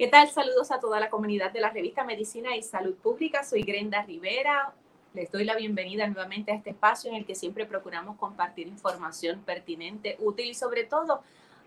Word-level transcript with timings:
¿Qué 0.00 0.08
tal? 0.08 0.30
Saludos 0.30 0.70
a 0.70 0.80
toda 0.80 0.98
la 0.98 1.10
comunidad 1.10 1.52
de 1.52 1.60
la 1.60 1.68
revista 1.68 2.04
Medicina 2.04 2.56
y 2.56 2.62
Salud 2.62 2.94
Pública. 2.94 3.44
Soy 3.44 3.60
Grenda 3.60 4.02
Rivera. 4.02 4.72
Les 5.12 5.30
doy 5.30 5.44
la 5.44 5.54
bienvenida 5.54 6.06
nuevamente 6.06 6.52
a 6.52 6.54
este 6.54 6.70
espacio 6.70 7.10
en 7.10 7.16
el 7.18 7.26
que 7.26 7.34
siempre 7.34 7.66
procuramos 7.66 8.16
compartir 8.16 8.66
información 8.66 9.42
pertinente, 9.42 10.16
útil 10.20 10.46
y 10.46 10.54
sobre 10.54 10.84
todo 10.84 11.20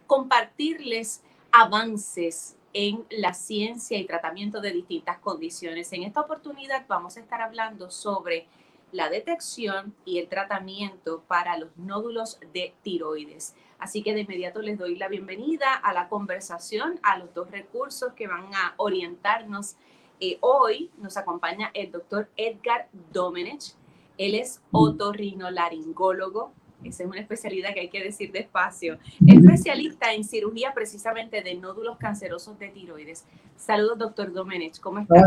compartirles 0.07 1.21
avances 1.51 2.55
en 2.73 3.05
la 3.11 3.35
ciencia 3.35 3.99
y 3.99 4.05
tratamiento 4.05 4.61
de 4.61 4.71
distintas 4.71 5.19
condiciones. 5.19 5.93
En 5.93 6.01
esta 6.01 6.21
oportunidad 6.21 6.85
vamos 6.87 7.17
a 7.17 7.19
estar 7.19 7.39
hablando 7.39 7.91
sobre 7.91 8.47
la 8.91 9.09
detección 9.09 9.93
y 10.05 10.17
el 10.17 10.27
tratamiento 10.27 11.21
para 11.27 11.55
los 11.59 11.77
nódulos 11.77 12.39
de 12.51 12.73
tiroides. 12.81 13.53
Así 13.83 14.01
que 14.01 14.13
de 14.13 14.21
inmediato 14.21 14.61
les 14.61 14.79
doy 14.79 14.95
la 14.95 15.09
bienvenida 15.09 15.73
a 15.73 15.91
la 15.91 16.07
conversación, 16.07 17.01
a 17.03 17.17
los 17.19 17.33
dos 17.33 17.51
recursos 17.51 18.13
que 18.13 18.27
van 18.27 18.45
a 18.53 18.75
orientarnos. 18.77 19.75
Eh, 20.21 20.37
hoy 20.39 20.89
nos 21.01 21.17
acompaña 21.17 21.69
el 21.73 21.91
doctor 21.91 22.29
Edgar 22.37 22.87
Domenech. 23.11 23.73
Él 24.17 24.35
es 24.35 24.61
otorrinolaringólogo. 24.71 26.53
Esa 26.85 27.03
es 27.03 27.09
una 27.09 27.19
especialidad 27.19 27.73
que 27.73 27.81
hay 27.81 27.89
que 27.89 28.01
decir 28.01 28.31
despacio. 28.31 28.99
Especialista 29.27 30.13
en 30.13 30.23
cirugía 30.23 30.73
precisamente 30.73 31.41
de 31.41 31.55
nódulos 31.55 31.97
cancerosos 31.97 32.57
de 32.59 32.69
tiroides. 32.69 33.25
Saludos, 33.57 33.99
doctor 33.99 34.31
Domenech. 34.31 34.79
¿Cómo 34.79 34.99
está? 34.99 35.25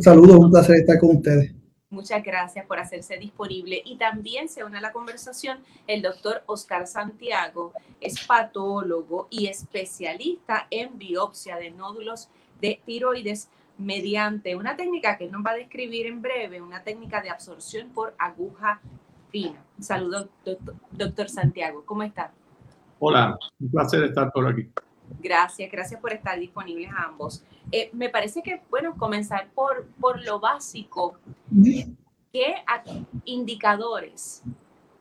Saludos, 0.00 0.36
un 0.36 0.50
placer 0.50 0.80
estar 0.80 0.98
con 0.98 1.18
ustedes. 1.18 1.54
Muchas 1.92 2.24
gracias 2.24 2.64
por 2.64 2.78
hacerse 2.78 3.18
disponible. 3.18 3.82
Y 3.84 3.96
también 3.96 4.48
se 4.48 4.64
une 4.64 4.78
a 4.78 4.80
la 4.80 4.92
conversación 4.92 5.58
el 5.86 6.00
doctor 6.00 6.42
Oscar 6.46 6.86
Santiago, 6.86 7.74
es 8.00 8.26
patólogo 8.26 9.28
y 9.28 9.46
especialista 9.46 10.66
en 10.70 10.98
biopsia 10.98 11.56
de 11.56 11.70
nódulos 11.70 12.30
de 12.62 12.80
tiroides 12.86 13.50
mediante 13.76 14.56
una 14.56 14.74
técnica 14.74 15.18
que 15.18 15.28
nos 15.28 15.44
va 15.44 15.50
a 15.50 15.56
describir 15.56 16.06
en 16.06 16.22
breve, 16.22 16.62
una 16.62 16.82
técnica 16.82 17.20
de 17.20 17.28
absorción 17.28 17.90
por 17.90 18.14
aguja 18.18 18.80
fina. 19.30 19.62
Saludos, 19.78 20.28
doctor, 20.92 21.28
Santiago. 21.28 21.84
¿Cómo 21.84 22.04
está? 22.04 22.32
Hola, 23.00 23.38
un 23.60 23.70
placer 23.70 24.02
estar 24.04 24.32
por 24.32 24.48
aquí. 24.48 24.66
Gracias, 25.20 25.70
gracias 25.70 26.00
por 26.00 26.12
estar 26.12 26.38
disponibles 26.38 26.90
ambos. 26.96 27.44
Eh, 27.70 27.90
me 27.92 28.08
parece 28.08 28.42
que, 28.42 28.60
bueno, 28.70 28.94
comenzar 28.96 29.50
por, 29.54 29.86
por 30.00 30.22
lo 30.24 30.40
básico. 30.40 31.18
¿Qué 32.32 32.54
indicadores 33.24 34.42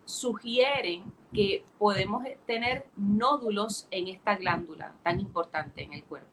sugieren 0.05 1.03
que 1.33 1.63
podemos 1.77 2.23
tener 2.45 2.85
nódulos 2.97 3.87
en 3.91 4.09
esta 4.09 4.35
glándula 4.35 4.93
tan 5.03 5.19
importante 5.19 5.83
en 5.83 5.93
el 5.93 6.03
cuerpo? 6.03 6.27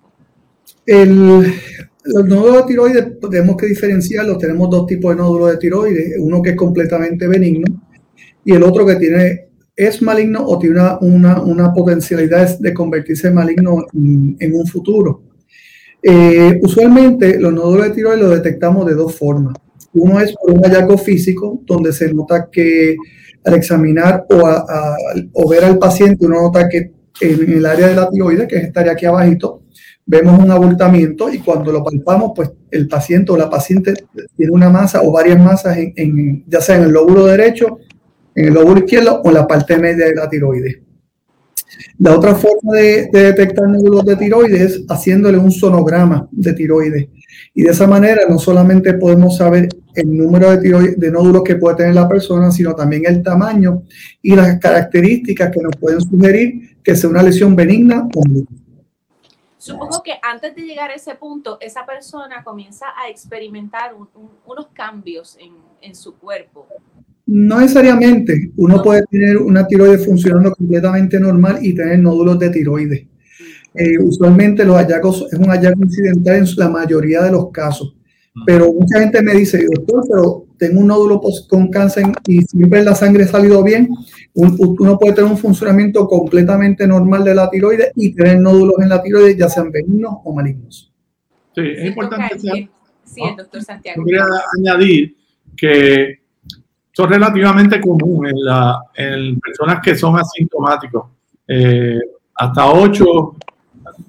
los 0.85 2.25
nódulos 2.27 2.57
de 2.57 2.63
tiroides 2.65 3.21
tenemos 3.21 3.57
que 3.57 3.67
diferenciarlos. 3.67 4.39
Tenemos 4.39 4.69
dos 4.71 4.87
tipos 4.87 5.15
de 5.15 5.23
nódulos 5.23 5.51
de 5.53 5.57
tiroides, 5.57 6.17
uno 6.19 6.43
que 6.43 6.51
es 6.51 6.57
completamente 6.57 7.27
benigno 7.27 7.67
y 8.45 8.55
el 8.55 8.63
otro 8.63 8.87
que 8.87 8.97
tiene 8.97 9.48
es 9.79 10.03
maligno 10.03 10.45
o 10.45 10.59
tiene 10.59 10.81
una, 11.03 11.41
una, 11.41 11.73
potencialidad 11.73 12.59
de 12.59 12.75
convertirse 12.75 13.29
en 13.29 13.35
maligno 13.35 13.87
en, 13.95 14.53
un 14.53 14.67
futuro. 14.67 15.23
Eh, 16.03 16.59
usualmente 16.61 17.39
los 17.39 17.53
nódulos 17.53 17.87
de 17.87 17.91
tiroides 17.93 18.21
los 18.21 18.35
detectamos 18.35 18.87
de 18.87 18.95
dos 18.95 19.15
formas. 19.15 19.55
Uno 19.93 20.21
es 20.21 20.35
por 20.35 20.53
un 20.53 20.63
hallazgo 20.63 20.99
físico, 20.99 21.63
donde 21.65 21.93
se 21.93 22.13
nota 22.13 22.49
que 22.51 22.97
al 23.45 23.55
examinar 23.55 24.27
o, 24.29 24.65
o 25.33 25.49
ver 25.49 25.65
al 25.65 25.79
paciente, 25.79 26.27
uno 26.27 26.43
nota 26.43 26.69
que 26.69 26.91
en 27.21 27.53
el 27.53 27.65
área 27.65 27.87
de 27.87 27.95
la 27.95 28.11
tiroides, 28.11 28.49
que 28.49 28.57
es 28.57 28.65
esta 28.65 28.81
área 28.81 28.95
aquí 28.95 29.07
abajito, 29.07 29.63
vemos 30.05 30.43
un 30.43 30.51
abultamiento 30.51 31.33
y 31.33 31.39
cuando 31.39 31.71
lo 31.71 31.85
palpamos, 31.85 32.33
pues 32.35 32.51
el 32.73 32.89
paciente 32.89 33.31
o 33.31 33.37
la 33.37 33.49
paciente 33.49 33.95
tiene 34.37 34.51
una 34.53 34.71
masa 34.71 35.03
o 35.03 35.13
varias 35.13 35.41
masas, 35.41 35.79
en 35.79 36.45
ya 36.49 36.61
sea 36.61 36.77
en 36.77 36.83
el 36.83 36.91
lóbulo 36.91 37.27
derecho 37.27 37.79
en 38.39 38.47
el 38.47 38.55
lóbulo 38.55 38.79
izquierdo 38.79 39.21
o 39.21 39.29
en 39.29 39.35
la 39.35 39.47
parte 39.47 39.77
media 39.77 40.07
de 40.07 40.15
la 40.15 40.29
tiroides. 40.29 40.79
La 41.99 42.17
otra 42.17 42.35
forma 42.35 42.75
de, 42.75 43.09
detectar 43.13 43.69
nódulos 43.69 44.05
de 44.05 44.17
tiroides 44.17 44.61
es 44.61 44.85
haciéndole 44.89 45.39
un 45.39 45.51
sonograma 45.51 46.29
de 46.31 46.53
tiroides. 46.53 47.09
Y 47.53 47.63
de 47.65 47.71
esa 47.71 47.89
manera 47.89 48.23
no 48.29 48.39
solamente 48.39 48.95
podemos 48.95 49.37
saber 49.37 49.69
el 49.95 50.17
número 50.17 50.57
de, 50.57 50.95
de 50.97 51.11
nódulos 51.11 51.43
que 51.43 51.57
puede 51.57 51.77
tener 51.77 51.95
la 51.95 52.09
persona, 52.09 52.53
sino 52.53 52.75
también 52.75 53.03
el 53.07 53.23
tamaño 53.23 53.83
y 54.23 54.37
las 54.37 54.59
características 54.61 55.51
que 55.51 55.61
nos 55.61 55.77
pueden 55.77 56.01
sugerir 56.01 56.79
que 56.85 56.95
sea 56.95 57.11
una 57.11 57.23
lesión 57.23 57.57
benigna 57.57 58.09
o 58.15 58.23
no. 58.29 58.47
Supongo 59.59 60.03
que 60.05 60.15
antes 60.23 60.55
de 60.55 60.63
llegar 60.63 60.91
a 60.91 60.95
ese 60.95 61.17
punto, 61.17 61.59
esa 61.61 61.85
persona 61.85 62.45
comienza 62.45 62.87
a 62.97 63.09
experimentar 63.09 63.95
unos 64.47 64.69
cambios 64.69 65.37
en, 65.41 65.53
en 65.81 65.97
su 65.97 66.17
cuerpo. 66.17 66.69
No 67.31 67.61
necesariamente. 67.61 68.53
Uno 68.57 68.83
puede 68.83 69.05
tener 69.11 69.37
una 69.37 69.67
tiroides 69.67 70.07
funcionando 70.07 70.51
completamente 70.53 71.21
normal 71.21 71.59
y 71.61 71.75
tener 71.75 71.99
nódulos 71.99 72.39
de 72.39 72.49
tiroides. 72.49 73.07
Eh, 73.75 73.99
usualmente 73.99 74.65
los 74.65 74.77
hallazgos 74.77 75.27
es 75.31 75.39
un 75.39 75.51
hallazgo 75.51 75.85
incidental 75.85 76.37
en 76.37 76.47
la 76.57 76.71
mayoría 76.71 77.23
de 77.23 77.31
los 77.31 77.51
casos. 77.51 77.95
Pero 78.47 78.73
mucha 78.73 79.01
gente 79.01 79.21
me 79.21 79.35
dice, 79.35 79.63
doctor, 79.71 80.05
pero 80.09 80.47
tengo 80.57 80.81
un 80.81 80.87
nódulo 80.87 81.21
con 81.49 81.69
cáncer 81.69 82.07
y 82.27 82.41
siempre 82.43 82.83
la 82.83 82.95
sangre 82.95 83.25
ha 83.25 83.29
salido 83.29 83.63
bien. 83.63 83.91
uno 84.35 84.99
puede 84.99 85.13
tener 85.13 85.31
un 85.31 85.37
funcionamiento 85.37 86.07
completamente 86.07 86.87
normal 86.87 87.25
de 87.25 87.35
la 87.35 87.51
tiroides 87.51 87.93
y 87.95 88.15
tener 88.15 88.41
nódulos 88.41 88.77
en 88.81 88.89
la 88.89 89.03
tiroides, 89.03 89.37
ya 89.37 89.51
sean 89.51 89.71
benignos 89.71 90.15
o 90.25 90.33
malignos. 90.33 90.91
Sí, 91.55 91.63
es 91.77 91.89
importante. 91.89 92.39
sí, 92.39 93.23
doctor 93.37 93.63
Santiago. 93.63 94.03
Quería 94.03 94.25
añadir 94.57 95.15
que 95.55 96.28
son 96.99 97.09
relativamente 97.09 97.81
comunes 97.81 98.35
en, 98.97 99.39
personas 99.39 99.79
que 99.81 99.95
son 99.95 100.19
asintomáticos. 100.19 101.07
Eh, 101.47 102.01
hasta 102.35 102.73
8, 102.73 103.37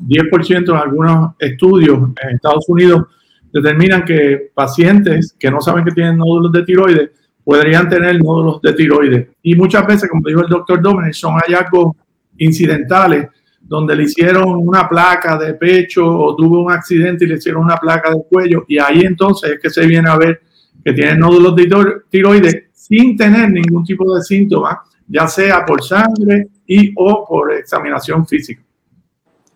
10% 0.07 0.69
en 0.69 0.75
algunos 0.75 1.35
estudios 1.37 1.99
en 2.19 2.29
Estados 2.31 2.67
Unidos 2.67 3.05
determinan 3.53 4.03
que 4.03 4.49
pacientes 4.55 5.35
que 5.37 5.51
no 5.51 5.61
saben 5.61 5.85
que 5.85 5.91
tienen 5.91 6.17
nódulos 6.17 6.51
de 6.51 6.63
tiroides 6.63 7.11
podrían 7.43 7.87
tener 7.87 8.23
nódulos 8.23 8.59
de 8.63 8.73
tiroides. 8.73 9.27
Y 9.43 9.53
muchas 9.53 9.85
veces, 9.85 10.09
como 10.09 10.27
dijo 10.27 10.41
el 10.41 10.49
doctor 10.49 10.81
Domenech, 10.81 11.13
son 11.13 11.35
hallazgos 11.35 11.95
incidentales 12.39 13.27
donde 13.61 13.95
le 13.95 14.05
hicieron 14.05 14.67
una 14.67 14.89
placa 14.89 15.37
de 15.37 15.53
pecho 15.53 16.07
o 16.07 16.35
tuvo 16.35 16.63
un 16.63 16.71
accidente 16.71 17.25
y 17.25 17.27
le 17.27 17.35
hicieron 17.35 17.65
una 17.65 17.77
placa 17.77 18.09
de 18.09 18.23
cuello 18.27 18.65
y 18.67 18.79
ahí 18.79 19.01
entonces 19.01 19.51
es 19.51 19.59
que 19.59 19.69
se 19.69 19.85
viene 19.85 20.09
a 20.09 20.17
ver 20.17 20.41
que 20.83 20.93
tienen 20.93 21.19
nódulos 21.19 21.55
de 21.55 21.69
tiroides 22.09 22.63
sin 22.73 23.15
tener 23.15 23.51
ningún 23.51 23.83
tipo 23.83 24.15
de 24.15 24.21
síntoma, 24.23 24.81
ya 25.07 25.27
sea 25.27 25.65
por 25.65 25.83
sangre 25.83 26.47
y 26.65 26.93
o 26.95 27.25
por 27.27 27.53
examinación 27.53 28.25
física. 28.25 28.61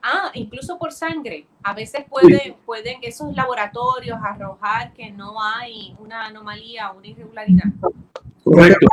Ah, 0.01 0.31
incluso 0.33 0.77
por 0.77 0.91
sangre. 0.91 1.45
A 1.63 1.73
veces 1.73 2.03
pueden, 2.09 2.55
pueden 2.65 2.97
esos 3.01 3.33
laboratorios 3.33 4.19
arrojar 4.21 4.93
que 4.93 5.11
no 5.11 5.41
hay 5.41 5.95
una 5.97 6.25
anomalía 6.25 6.91
o 6.91 6.97
una 6.97 7.07
irregularidad. 7.07 7.69
Correcto. 8.43 8.87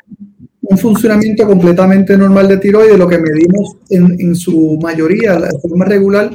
Un 0.62 0.78
funcionamiento 0.78 1.44
completamente 1.48 2.16
normal 2.16 2.46
de 2.46 2.58
tiroides, 2.58 2.96
lo 2.96 3.08
que 3.08 3.18
medimos 3.18 3.76
en, 3.88 4.20
en 4.20 4.36
su 4.36 4.78
mayoría, 4.80 5.36
la 5.36 5.50
forma 5.60 5.84
regular, 5.84 6.30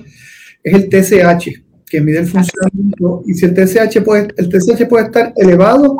es 0.61 0.73
el 0.73 0.89
TSH, 0.89 1.64
que 1.95 2.01
mide 2.01 2.19
el 2.19 2.27
funcionamiento. 2.27 3.23
Y 3.25 3.33
si 3.33 3.45
el 3.45 3.53
TSH 3.55 4.01
puede, 4.03 4.27
el 4.35 4.49
TSH 4.49 4.85
puede 4.87 5.05
estar 5.05 5.33
elevado 5.37 5.97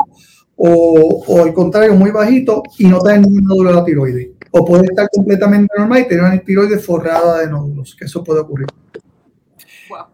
o, 0.54 1.24
o 1.26 1.42
al 1.42 1.54
contrario, 1.54 1.94
muy 1.94 2.10
bajito 2.10 2.62
y 2.78 2.86
no 2.86 3.00
tener 3.00 3.22
ningún 3.22 3.44
nódulo 3.44 3.70
de 3.70 3.76
la 3.76 3.84
tiroides. 3.84 4.28
O 4.50 4.64
puede 4.64 4.84
estar 4.84 5.08
completamente 5.10 5.72
normal 5.76 6.00
y 6.00 6.08
tener 6.08 6.24
una 6.24 6.38
tiroides 6.38 6.84
forrada 6.84 7.40
de 7.40 7.48
nódulos, 7.48 7.96
que 7.98 8.04
eso 8.04 8.22
puede 8.22 8.40
ocurrir. 8.40 8.66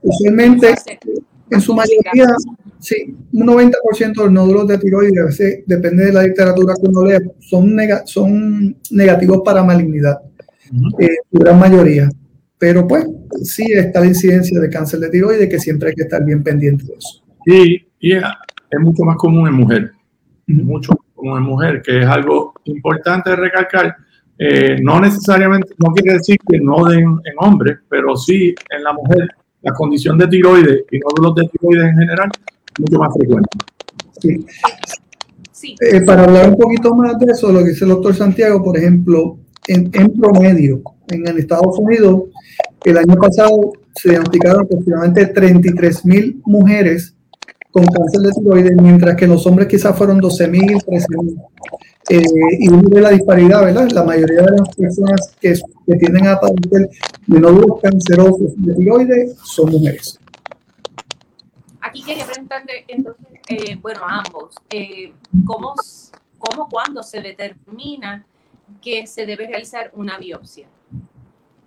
Usualmente, 0.02 0.74
en 1.50 1.60
su 1.60 1.74
mayoría, 1.74 2.26
sí, 2.78 3.16
un 3.32 3.46
90% 3.46 3.72
de 3.98 4.24
los 4.24 4.32
nódulos 4.32 4.68
de 4.68 4.78
tiroides, 4.78 5.18
a 5.18 5.26
veces 5.26 5.64
depende 5.66 6.06
de 6.06 6.12
la 6.12 6.22
literatura 6.22 6.74
que 6.80 6.88
uno 6.88 7.04
lea, 7.04 7.20
son, 7.40 7.76
son 8.04 8.76
negativos 8.92 9.42
para 9.44 9.64
malignidad, 9.64 10.20
uh 10.72 11.06
gran 11.32 11.58
mayoría. 11.58 12.08
Pero 12.62 12.86
pues 12.86 13.04
sí 13.42 13.72
está 13.72 13.98
la 13.98 14.06
incidencia 14.06 14.60
de 14.60 14.70
cáncer 14.70 15.00
de 15.00 15.10
tiroides 15.10 15.48
que 15.48 15.58
siempre 15.58 15.88
hay 15.88 15.96
que 15.96 16.02
estar 16.02 16.24
bien 16.24 16.44
pendiente 16.44 16.84
de 16.84 16.94
eso. 16.94 17.20
Y, 17.44 17.88
y 17.98 18.12
es 18.12 18.22
mucho 18.78 19.02
más 19.02 19.16
común 19.16 19.48
en 19.48 19.54
mujer, 19.54 19.90
mucho 20.46 20.92
más 20.92 21.12
común 21.12 21.38
en 21.38 21.42
mujer, 21.42 21.82
que 21.82 22.02
es 22.02 22.06
algo 22.06 22.54
importante 22.66 23.30
de 23.30 23.36
recalcar. 23.36 23.96
Eh, 24.38 24.76
no 24.80 25.00
necesariamente, 25.00 25.74
no 25.76 25.92
quiere 25.92 26.18
decir 26.18 26.36
que 26.48 26.60
no 26.60 26.84
den 26.84 27.02
en 27.02 27.34
hombres, 27.38 27.78
pero 27.88 28.16
sí 28.16 28.54
en 28.70 28.84
la 28.84 28.92
mujer 28.92 29.28
la 29.62 29.72
condición 29.72 30.16
de 30.16 30.28
tiroides 30.28 30.84
y 30.92 31.00
nódulos 31.00 31.34
de 31.34 31.48
tiroides 31.48 31.88
en 31.90 31.98
general 31.98 32.30
mucho 32.78 32.98
más 33.00 33.12
frecuente. 33.12 33.58
Sí. 34.20 35.74
Eh, 35.80 36.00
para 36.02 36.22
hablar 36.22 36.50
un 36.50 36.56
poquito 36.56 36.94
más 36.94 37.18
de 37.18 37.32
eso, 37.32 37.50
lo 37.50 37.64
que 37.64 37.70
dice 37.70 37.86
el 37.86 37.90
doctor 37.90 38.14
Santiago, 38.14 38.62
por 38.62 38.78
ejemplo, 38.78 39.40
en, 39.66 39.90
en 39.92 40.12
promedio, 40.12 40.80
en 41.14 41.38
Estados 41.38 41.78
Unidos, 41.78 42.24
el 42.84 42.98
año 42.98 43.14
pasado 43.16 43.72
se 43.94 44.10
diagnosticaron 44.10 44.64
aproximadamente 44.64 45.26
33 45.26 46.04
mil 46.04 46.40
mujeres 46.44 47.14
con 47.70 47.86
cáncer 47.86 48.20
de 48.20 48.32
tiroides, 48.32 48.76
mientras 48.82 49.16
que 49.16 49.26
los 49.26 49.46
hombres 49.46 49.68
quizás 49.68 49.96
fueron 49.96 50.18
12 50.18 50.48
mil, 50.48 50.82
13 50.84 51.06
mil. 51.22 51.38
Eh, 52.08 52.22
y 52.58 52.68
uno 52.68 52.88
ve 52.90 53.00
la 53.00 53.10
disparidad, 53.10 53.64
¿verdad? 53.64 53.88
La 53.92 54.02
mayoría 54.02 54.42
de 54.42 54.58
las 54.58 54.74
personas 54.74 55.34
que, 55.40 55.54
que 55.86 55.96
tienden 55.96 56.26
a 56.26 56.38
padecer 56.38 56.90
de 57.26 57.40
nódulos 57.40 57.80
cancerosos 57.80 58.52
de 58.56 58.74
tiroides 58.74 59.36
son 59.44 59.70
mujeres. 59.70 60.18
Aquí 61.80 62.02
quería 62.02 62.26
preguntarle, 62.26 62.84
entonces, 62.88 63.26
eh, 63.48 63.76
bueno, 63.80 64.00
ambos, 64.06 64.54
eh, 64.70 65.12
¿cómo, 65.44 65.74
¿cómo, 66.38 66.68
cuándo 66.68 67.02
se 67.02 67.20
determina 67.20 68.26
que 68.80 69.06
se 69.06 69.26
debe 69.26 69.46
realizar 69.46 69.90
una 69.94 70.18
biopsia? 70.18 70.66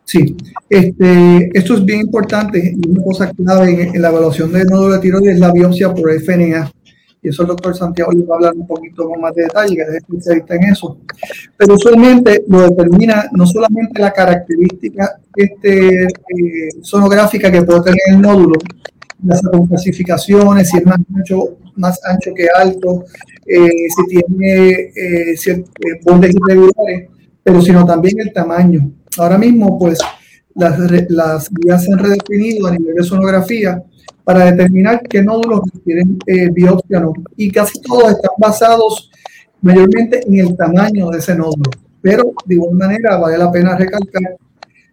Sí, 0.05 0.37
este, 0.69 1.49
esto 1.57 1.73
es 1.73 1.83
bien 1.83 2.01
importante 2.01 2.75
una 2.87 3.03
cosa 3.03 3.31
clave 3.31 3.89
en, 3.93 4.01
la 4.01 4.09
evaluación 4.09 4.51
de 4.51 4.63
nódulo 4.63 4.93
de 4.93 4.99
tiroides 4.99 5.33
es 5.33 5.39
la 5.39 5.51
biopsia 5.51 5.93
por 5.93 6.11
FNA. 6.11 6.71
Y 7.23 7.29
eso 7.29 7.41
el 7.41 7.47
doctor 7.47 7.75
Santiago 7.75 8.11
le 8.11 8.23
va 8.23 8.35
a 8.35 8.37
hablar 8.37 8.53
un 8.55 8.67
poquito 8.67 9.09
más 9.19 9.33
de 9.33 9.43
detalle, 9.43 9.75
que 9.75 9.81
es 9.81 9.95
especialista 9.95 10.55
en 10.55 10.63
eso. 10.65 10.99
Pero 11.57 11.73
usualmente 11.73 12.43
lo 12.47 12.69
determina 12.69 13.25
no 13.31 13.47
solamente 13.47 13.99
la 13.99 14.11
característica 14.11 15.19
este, 15.35 16.03
eh, 16.03 16.69
sonográfica 16.83 17.51
que 17.51 17.63
puede 17.63 17.81
tener 17.81 17.99
el 18.09 18.21
nódulo, 18.21 18.59
las 19.23 19.41
clasificaciones, 19.67 20.69
si 20.69 20.77
es 20.77 20.85
más 20.85 20.99
ancho, 21.15 21.57
más 21.75 21.99
ancho 22.05 22.31
que 22.35 22.47
alto, 22.55 23.05
eh, 23.45 23.87
si 23.89 24.05
tiene 24.07 24.69
eh, 24.95 25.33
eh, 25.33 26.31
irregulares, 26.47 27.09
pero 27.43 27.61
sino 27.61 27.85
también 27.85 28.19
el 28.19 28.33
tamaño. 28.33 28.91
Ahora 29.17 29.37
mismo, 29.37 29.77
pues, 29.77 29.99
las, 30.55 30.79
las 31.09 31.49
guías 31.49 31.83
se 31.83 31.93
han 31.93 31.99
redefinido 31.99 32.67
a 32.67 32.71
nivel 32.71 32.95
de 32.95 33.03
sonografía 33.03 33.81
para 34.23 34.45
determinar 34.51 35.01
qué 35.07 35.21
nódulos 35.21 35.61
requieren 35.73 36.17
eh, 36.25 36.49
biopsia 36.51 36.99
no. 36.99 37.13
Y 37.37 37.51
casi 37.51 37.79
todos 37.81 38.11
están 38.11 38.31
basados 38.37 39.11
mayormente 39.61 40.21
en 40.25 40.39
el 40.39 40.57
tamaño 40.57 41.09
de 41.09 41.19
ese 41.19 41.35
nódulo. 41.35 41.69
Pero 42.01 42.33
de 42.45 42.55
igual 42.55 42.73
manera 42.73 43.17
vale 43.17 43.37
la 43.37 43.51
pena 43.51 43.77
recalcar 43.77 44.37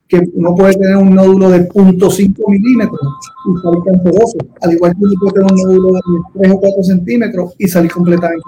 que 0.06 0.20
uno 0.34 0.54
puede 0.54 0.74
tener 0.74 0.96
un 0.96 1.14
nódulo 1.14 1.48
de 1.48 1.66
0.5 1.68 2.50
milímetros 2.50 3.00
y 3.46 3.62
salir 3.62 3.80
canceroso, 3.84 4.38
al 4.60 4.72
igual 4.74 4.92
que 4.92 5.04
uno 5.04 5.14
puede 5.18 5.32
tener 5.32 5.52
un 5.52 5.58
nódulo 5.58 5.92
de 5.94 6.00
3 6.40 6.52
o 6.52 6.60
4 6.60 6.82
centímetros 6.82 7.54
y 7.58 7.68
salir 7.68 7.90
completamente 7.90 8.44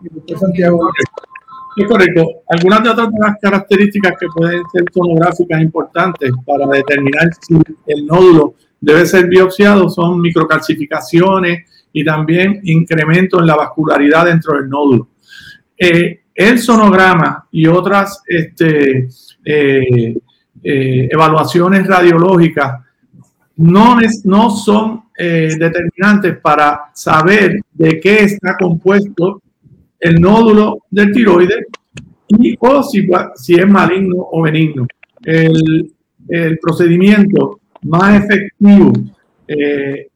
de 0.00 0.38
Santiago. 0.38 0.90
Es 1.76 1.86
correcto. 1.86 2.42
Algunas 2.48 2.82
de 2.82 2.90
otras 2.90 3.08
características 3.40 4.14
que 4.18 4.26
pueden 4.34 4.62
ser 4.72 4.84
sonográficas 4.92 5.62
importantes 5.62 6.32
para 6.44 6.66
determinar 6.66 7.30
si 7.40 7.54
el 7.86 8.06
nódulo 8.06 8.54
debe 8.80 9.06
ser 9.06 9.28
biopsiado 9.28 9.88
son 9.88 10.20
microcalcificaciones 10.20 11.88
y 11.92 12.04
también 12.04 12.60
incremento 12.64 13.40
en 13.40 13.46
la 13.46 13.56
vascularidad 13.56 14.26
dentro 14.26 14.56
del 14.56 14.68
nódulo. 14.68 15.08
Eh, 15.76 16.20
el 16.34 16.58
sonograma 16.58 17.46
y 17.50 17.66
otras 17.66 18.22
este, 18.26 19.08
eh, 19.44 20.16
eh, 20.62 21.08
evaluaciones 21.10 21.86
radiológicas 21.86 22.80
no, 23.56 23.98
no 24.24 24.50
son 24.50 25.04
determinantes 25.18 26.38
para 26.38 26.90
saber 26.94 27.60
de 27.74 28.00
qué 28.00 28.20
está 28.20 28.56
compuesto 28.56 29.42
el 30.00 30.20
nódulo 30.20 30.84
del 30.90 31.12
tiroides 31.12 31.66
y 32.28 32.56
o 32.58 32.82
si, 32.82 33.08
es 33.54 33.68
maligno 33.68 34.16
o 34.30 34.42
benigno. 34.42 34.86
El, 35.24 35.92
procedimiento 36.62 37.60
más 37.82 38.22
efectivo, 38.22 38.92
eh, 39.48 40.08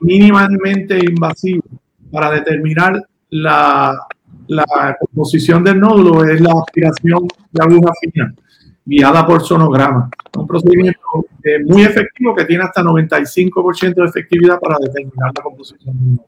mínimamente 0.00 0.98
invasivo 0.98 1.62
para 2.10 2.30
determinar 2.30 3.04
la, 3.28 3.94
la 4.46 4.96
composición 4.98 5.62
del 5.62 5.78
nódulo 5.78 6.24
es 6.24 6.40
la 6.40 6.52
aspiración 6.52 7.28
de 7.52 7.62
aguja 7.62 7.92
fina 8.00 8.34
guiada 8.84 9.26
por 9.26 9.42
sonograma. 9.42 10.10
Un 10.36 10.46
procedimiento 10.46 11.00
eh, 11.44 11.62
muy 11.64 11.82
efectivo 11.82 12.34
que 12.34 12.44
tiene 12.44 12.64
hasta 12.64 12.82
95% 12.82 13.94
de 13.94 14.04
efectividad 14.04 14.58
para 14.58 14.78
determinar 14.78 15.30
la 15.36 15.42
composición. 15.42 16.20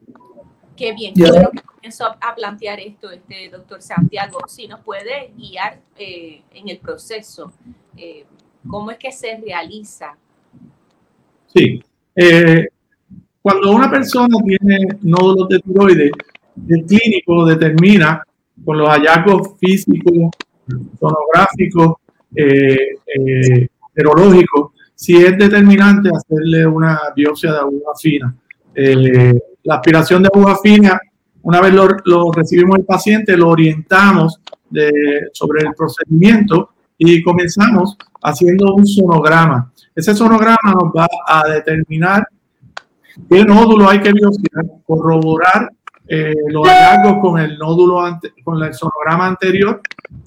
Qué 0.76 0.92
bien, 0.92 1.14
yo 1.14 1.26
creo 1.26 1.50
que 1.50 1.60
comienzo 1.60 2.06
a 2.20 2.34
plantear 2.34 2.80
esto, 2.80 3.10
este 3.10 3.48
doctor 3.50 3.82
Santiago, 3.82 4.38
si 4.48 4.66
nos 4.66 4.80
puede 4.80 5.32
guiar 5.36 5.80
eh, 5.98 6.42
en 6.54 6.68
el 6.68 6.78
proceso, 6.78 7.52
eh, 7.96 8.24
cómo 8.66 8.90
es 8.90 8.98
que 8.98 9.12
se 9.12 9.38
realiza. 9.38 10.16
Sí, 11.54 11.82
cuando 13.42 13.72
una 13.72 13.90
persona 13.90 14.38
tiene 14.46 14.86
nódulos 15.02 15.48
de 15.48 15.58
tiroides, 15.58 16.12
el 16.68 16.84
clínico 16.86 17.44
determina 17.44 18.22
con 18.64 18.78
los 18.78 18.88
hallazgos 18.88 19.58
físicos, 19.58 20.30
sonográficos 20.98 21.96
eh, 22.34 22.94
eh, 23.06 23.68
serológico, 23.94 24.72
si 24.94 25.16
es 25.16 25.36
determinante 25.36 26.10
hacerle 26.10 26.66
una 26.66 27.00
biopsia 27.14 27.52
de 27.52 27.58
aguja 27.58 27.92
fina. 28.00 28.34
Eh, 28.74 29.38
la 29.64 29.76
aspiración 29.76 30.22
de 30.22 30.30
aguja 30.32 30.56
fina, 30.62 31.00
una 31.42 31.60
vez 31.60 31.72
lo, 31.74 32.32
recibimos 32.32 32.78
el 32.78 32.84
paciente, 32.84 33.36
lo 33.36 33.48
orientamos 33.48 34.40
sobre 35.32 35.62
el 35.62 35.74
procedimiento 35.74 36.70
y 36.96 37.22
comenzamos 37.22 37.96
haciendo 38.22 38.74
un 38.74 38.86
sonograma. 38.86 39.72
Ese 39.94 40.14
sonograma 40.14 40.72
nos 40.74 40.92
va 40.96 41.06
a 41.26 41.48
determinar 41.48 42.26
qué 43.28 43.44
nódulo 43.44 43.88
hay 43.88 44.00
que 44.00 44.12
biopsiar, 44.12 44.64
corroborar 44.86 45.70
eh, 46.08 46.34
los 46.48 46.66
hallazgos 46.66 47.18
con 47.20 47.40
el 47.40 47.58
nódulo, 47.58 48.18
con 48.44 48.62
el 48.62 48.74
sonograma 48.74 49.26
anterior 49.26 49.80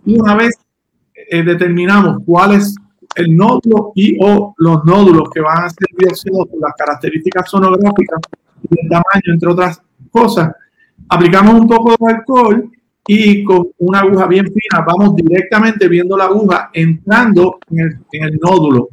y 0.05 0.19
una 0.19 0.36
vez 0.36 0.55
eh, 1.13 1.43
determinamos 1.43 2.19
cuál 2.25 2.55
es 2.55 2.75
el 3.15 3.36
nódulo 3.36 3.91
y 3.95 4.17
o 4.21 4.53
los 4.57 4.83
nódulos 4.86 5.29
que 5.33 5.41
van 5.41 5.63
a 5.63 5.69
ser 5.69 5.88
biopsiados 5.98 6.48
por 6.48 6.60
las 6.60 6.74
características 6.77 7.50
sonográficas 7.50 8.19
el 8.69 8.89
tamaño, 8.89 9.34
entre 9.34 9.50
otras 9.50 9.81
cosas, 10.12 10.51
aplicamos 11.10 11.55
un 11.55 11.67
poco 11.67 11.91
de 11.91 12.13
alcohol 12.13 12.72
y 13.07 13.43
con 13.43 13.67
una 13.77 14.00
aguja 14.00 14.25
bien 14.25 14.48
fina 14.48 14.84
vamos 14.86 15.15
directamente 15.15 15.88
viendo 15.88 16.17
la 16.17 16.25
aguja 16.25 16.69
entrando 16.74 17.60
en 17.69 17.79
el, 17.79 18.00
en 18.12 18.24
el 18.24 18.39
nódulo. 18.41 18.89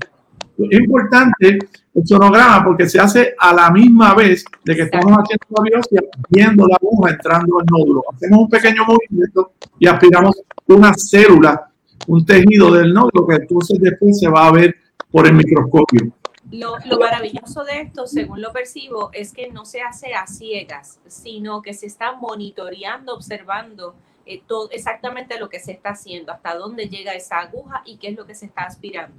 Es 0.58 0.80
importante 0.80 1.58
el 1.94 2.06
sonograma 2.06 2.62
porque 2.64 2.88
se 2.88 3.00
hace 3.00 3.34
a 3.38 3.52
la 3.52 3.70
misma 3.70 4.14
vez 4.14 4.44
de 4.64 4.76
que 4.76 4.82
estamos 4.82 5.12
haciendo 5.12 5.46
la 5.50 5.62
biopsia, 5.62 6.00
viendo 6.28 6.66
la 6.66 6.76
aguja 6.76 7.10
entrando 7.10 7.58
al 7.58 7.66
nódulo. 7.70 8.02
Hacemos 8.14 8.40
un 8.40 8.48
pequeño 8.48 8.84
movimiento 8.84 9.52
y 9.78 9.86
aspiramos 9.86 10.42
una 10.66 10.92
célula 10.94 11.72
un 12.06 12.24
tejido 12.24 12.72
del 12.72 12.92
nódulo 12.92 13.26
que 13.26 13.36
entonces 13.36 13.78
después 13.80 14.18
se 14.18 14.28
va 14.28 14.46
a 14.46 14.52
ver 14.52 14.74
por 15.10 15.26
el 15.26 15.34
microscopio. 15.34 16.12
Lo, 16.52 16.76
lo, 16.84 16.98
maravilloso 16.98 17.64
de 17.64 17.80
esto, 17.80 18.06
según 18.06 18.42
lo 18.42 18.52
percibo, 18.52 19.10
es 19.12 19.32
que 19.32 19.50
no 19.50 19.64
se 19.64 19.80
hace 19.80 20.12
a 20.14 20.26
ciegas, 20.26 21.00
sino 21.06 21.62
que 21.62 21.72
se 21.72 21.86
está 21.86 22.12
monitoreando, 22.12 23.14
observando 23.14 23.94
eh, 24.26 24.42
exactamente 24.70 25.38
lo 25.40 25.48
que 25.48 25.58
se 25.58 25.72
está 25.72 25.90
haciendo, 25.90 26.30
hasta 26.30 26.54
dónde 26.54 26.88
llega 26.88 27.12
esa 27.14 27.40
aguja 27.40 27.82
y 27.84 27.96
qué 27.96 28.08
es 28.08 28.16
lo 28.16 28.26
que 28.26 28.34
se 28.34 28.46
está 28.46 28.62
aspirando. 28.62 29.16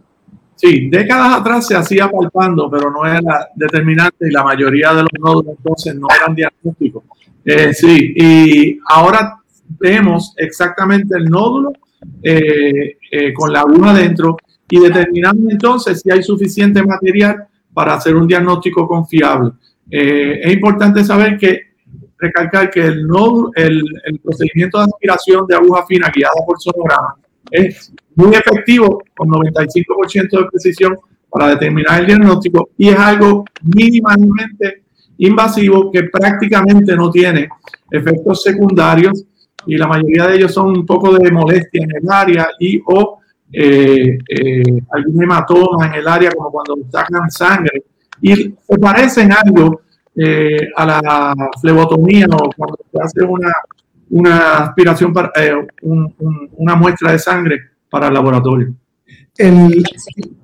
Sí, 0.55 0.87
décadas 0.89 1.39
atrás 1.39 1.67
se 1.67 1.75
hacía 1.75 2.07
palpando, 2.09 2.69
pero 2.69 2.91
no 2.91 3.05
era 3.05 3.49
determinante 3.55 4.29
y 4.29 4.31
la 4.31 4.43
mayoría 4.43 4.93
de 4.93 5.01
los 5.01 5.11
nódulos 5.19 5.55
entonces 5.57 5.95
no 5.95 6.07
eran 6.15 6.35
diagnósticos. 6.35 7.03
Eh, 7.43 7.73
sí, 7.73 8.13
y 8.15 8.79
ahora 8.87 9.39
vemos 9.79 10.33
exactamente 10.37 11.17
el 11.17 11.25
nódulo 11.25 11.73
eh, 12.21 12.97
con 13.35 13.51
la 13.51 13.61
aguja 13.61 13.89
adentro 13.89 14.37
y 14.74 14.80
determinando 14.80 15.51
entonces 15.51 16.01
si 16.01 16.10
hay 16.10 16.24
suficiente 16.24 16.82
material 16.82 17.46
para 17.72 17.94
hacer 17.94 18.15
un 18.15 18.27
diagnóstico 18.27 18.88
confiable. 18.88 19.51
Eh, 19.92 20.39
es 20.42 20.53
importante 20.53 21.03
saber 21.03 21.38
que, 21.38 21.74
recalcar 22.18 22.72
que 22.72 22.82
el, 22.82 23.08
el, 23.56 23.84
el, 24.06 24.20
procedimiento 24.20 24.80
de 24.80 24.86
aspiración 24.86 25.46
de 25.46 25.56
aguja 25.56 25.86
fina 25.86 26.12
guiada 26.15 26.34
por 26.44 26.60
sonograma 26.60 27.15
es 27.51 27.94
muy 28.15 28.34
efectivo, 28.34 29.03
con 29.15 29.30
95% 29.30 30.30
de 30.32 30.50
precisión, 30.50 30.98
para 31.30 31.50
determinar 31.50 32.00
el 32.00 32.08
diagnóstico 32.08 32.70
y 32.75 32.89
es 32.89 32.98
algo 32.98 33.46
mínimamente 33.75 34.86
invasivo 35.20 35.92
que 35.92 36.06
prácticamente 36.06 36.96
no 36.96 37.12
tiene 37.12 37.48
efectos 37.92 38.42
secundarios 38.42 39.24
y 39.68 39.77
la 39.77 39.86
mayoría 39.86 40.27
de 40.27 40.38
ellos 40.38 40.51
son 40.51 40.70
un 40.70 40.86
poco 40.86 41.15
de 41.15 41.32
molestia 41.32 41.84
en 41.84 41.92
el 41.96 42.10
área 42.10 42.48
y 42.60 42.82
o 42.88 43.20
eh, 43.55 44.17
eh, 44.27 44.63
algún 44.91 45.24
hematoma 45.24 45.86
en 45.86 45.93
el 45.93 46.07
área 46.07 46.31
como 46.31 46.51
cuando 46.51 46.75
sacan 46.91 47.29
sangre 47.29 47.83
y 48.19 48.33
se 48.36 48.77
parecen 48.81 49.31
algo 49.31 49.81
eh, 50.15 50.69
a 50.75 50.86
la 50.86 51.36
flebotomía 51.62 52.25
o 52.31 52.50
cuando 52.57 52.77
se 52.91 53.00
hace 53.00 53.24
una, 53.24 53.51
una 54.10 54.57
aspiración 54.57 55.13
para 55.13 55.31
una 55.81 56.75
muestra 56.75 57.12
de 57.12 57.19
sangre 57.19 57.60
para 57.89 58.07
el 58.07 58.13
laboratorio. 58.13 58.74
El, 59.35 59.83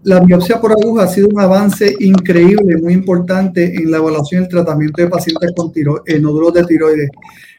la 0.03 0.19
biopsia 0.19 0.60
por 0.60 0.72
aguja 0.72 1.03
ha 1.03 1.08
sido 1.08 1.29
un 1.29 1.39
avance 1.39 1.96
increíble, 2.00 2.77
muy 2.77 2.93
importante 2.93 3.75
en 3.75 3.91
la 3.91 3.98
evaluación 3.98 4.41
y 4.41 4.43
el 4.46 4.50
tratamiento 4.50 5.01
de 5.01 5.10
pacientes 5.10 5.51
con 5.55 5.72
tiro, 5.72 6.03
nódulos 6.19 6.53
de 6.53 6.63
tiroides. 6.63 7.10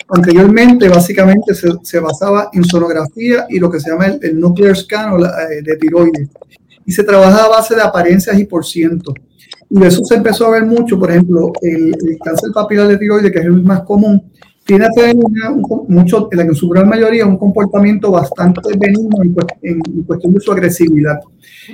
Anteriormente, 0.08 0.88
básicamente, 0.88 1.54
se, 1.54 1.68
se, 1.84 2.00
basaba 2.00 2.50
en 2.52 2.64
sonografía 2.64 3.46
y 3.48 3.60
lo 3.60 3.70
que 3.70 3.78
se 3.78 3.90
llama 3.90 4.06
el, 4.06 4.40
nuclear 4.40 4.76
scan 4.76 5.12
o 5.12 5.24
eh, 5.24 5.62
de 5.62 5.76
tiroides. 5.76 6.28
Y 6.84 6.90
se 6.90 7.04
trabajaba 7.04 7.44
a 7.44 7.58
base 7.60 7.76
de 7.76 7.82
apariencias 7.82 8.36
y 8.36 8.44
por 8.44 8.66
ciento. 8.66 9.14
Y 9.68 9.78
de 9.78 9.86
eso 9.86 10.04
se 10.04 10.16
empezó 10.16 10.46
a 10.46 10.50
ver 10.50 10.66
mucho, 10.66 10.98
por 10.98 11.12
ejemplo, 11.12 11.52
el, 11.62 11.94
el 11.94 12.18
cáncer 12.24 12.50
papilar 12.52 12.88
de 12.88 12.98
tiroides, 12.98 13.30
que 13.30 13.38
es 13.38 13.44
el 13.44 13.62
más 13.62 13.82
común, 13.82 14.20
tiene 14.78 15.14
una, 15.14 15.50
mucho, 15.88 16.28
en 16.30 16.54
su 16.54 16.68
gran 16.68 16.88
mayoría 16.88 17.26
un 17.26 17.36
comportamiento 17.36 18.10
bastante 18.10 18.60
benigno 18.78 19.18
en, 19.62 19.80
cuestión 20.04 20.34
de 20.34 20.40
su 20.40 20.52
agresividad. 20.52 21.18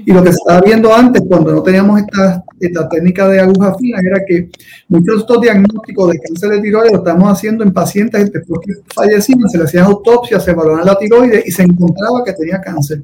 Y 0.04 0.12
lo 0.12 0.22
que 0.22 0.30
estaba 0.30 0.60
viendo 0.60 0.94
antes, 0.94 1.22
cuando 1.28 1.52
no 1.52 1.62
teníamos 1.62 2.00
esta, 2.00 2.42
esta 2.60 2.88
técnica 2.88 3.28
de 3.28 3.40
aguja 3.40 3.74
fina, 3.74 3.98
era 4.00 4.24
que 4.26 4.48
muchos 4.88 5.14
de 5.14 5.20
estos 5.20 5.40
diagnósticos 5.40 6.12
de 6.12 6.20
cáncer 6.20 6.50
de 6.50 6.60
tiroides 6.60 6.92
lo 6.92 6.98
estamos 6.98 7.32
haciendo 7.32 7.64
en 7.64 7.72
pacientes 7.72 8.32
después 8.32 8.60
que 8.64 8.74
fallecían, 8.94 9.48
se 9.48 9.58
le 9.58 9.64
hacían 9.64 9.84
autopsias, 9.84 10.44
se 10.44 10.52
evaluaban 10.52 10.86
la 10.86 10.96
tiroides 10.96 11.46
y 11.46 11.50
se 11.50 11.62
encontraba 11.62 12.24
que 12.24 12.32
tenía 12.32 12.60
cáncer. 12.60 13.02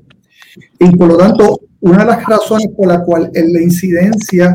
Y 0.78 0.96
por 0.96 1.08
lo 1.08 1.16
tanto, 1.16 1.60
una 1.80 1.98
de 1.98 2.04
las 2.06 2.24
razones 2.26 2.68
por 2.76 2.88
la 2.88 3.02
cual 3.02 3.30
en 3.34 3.52
la 3.52 3.60
incidencia 3.60 4.54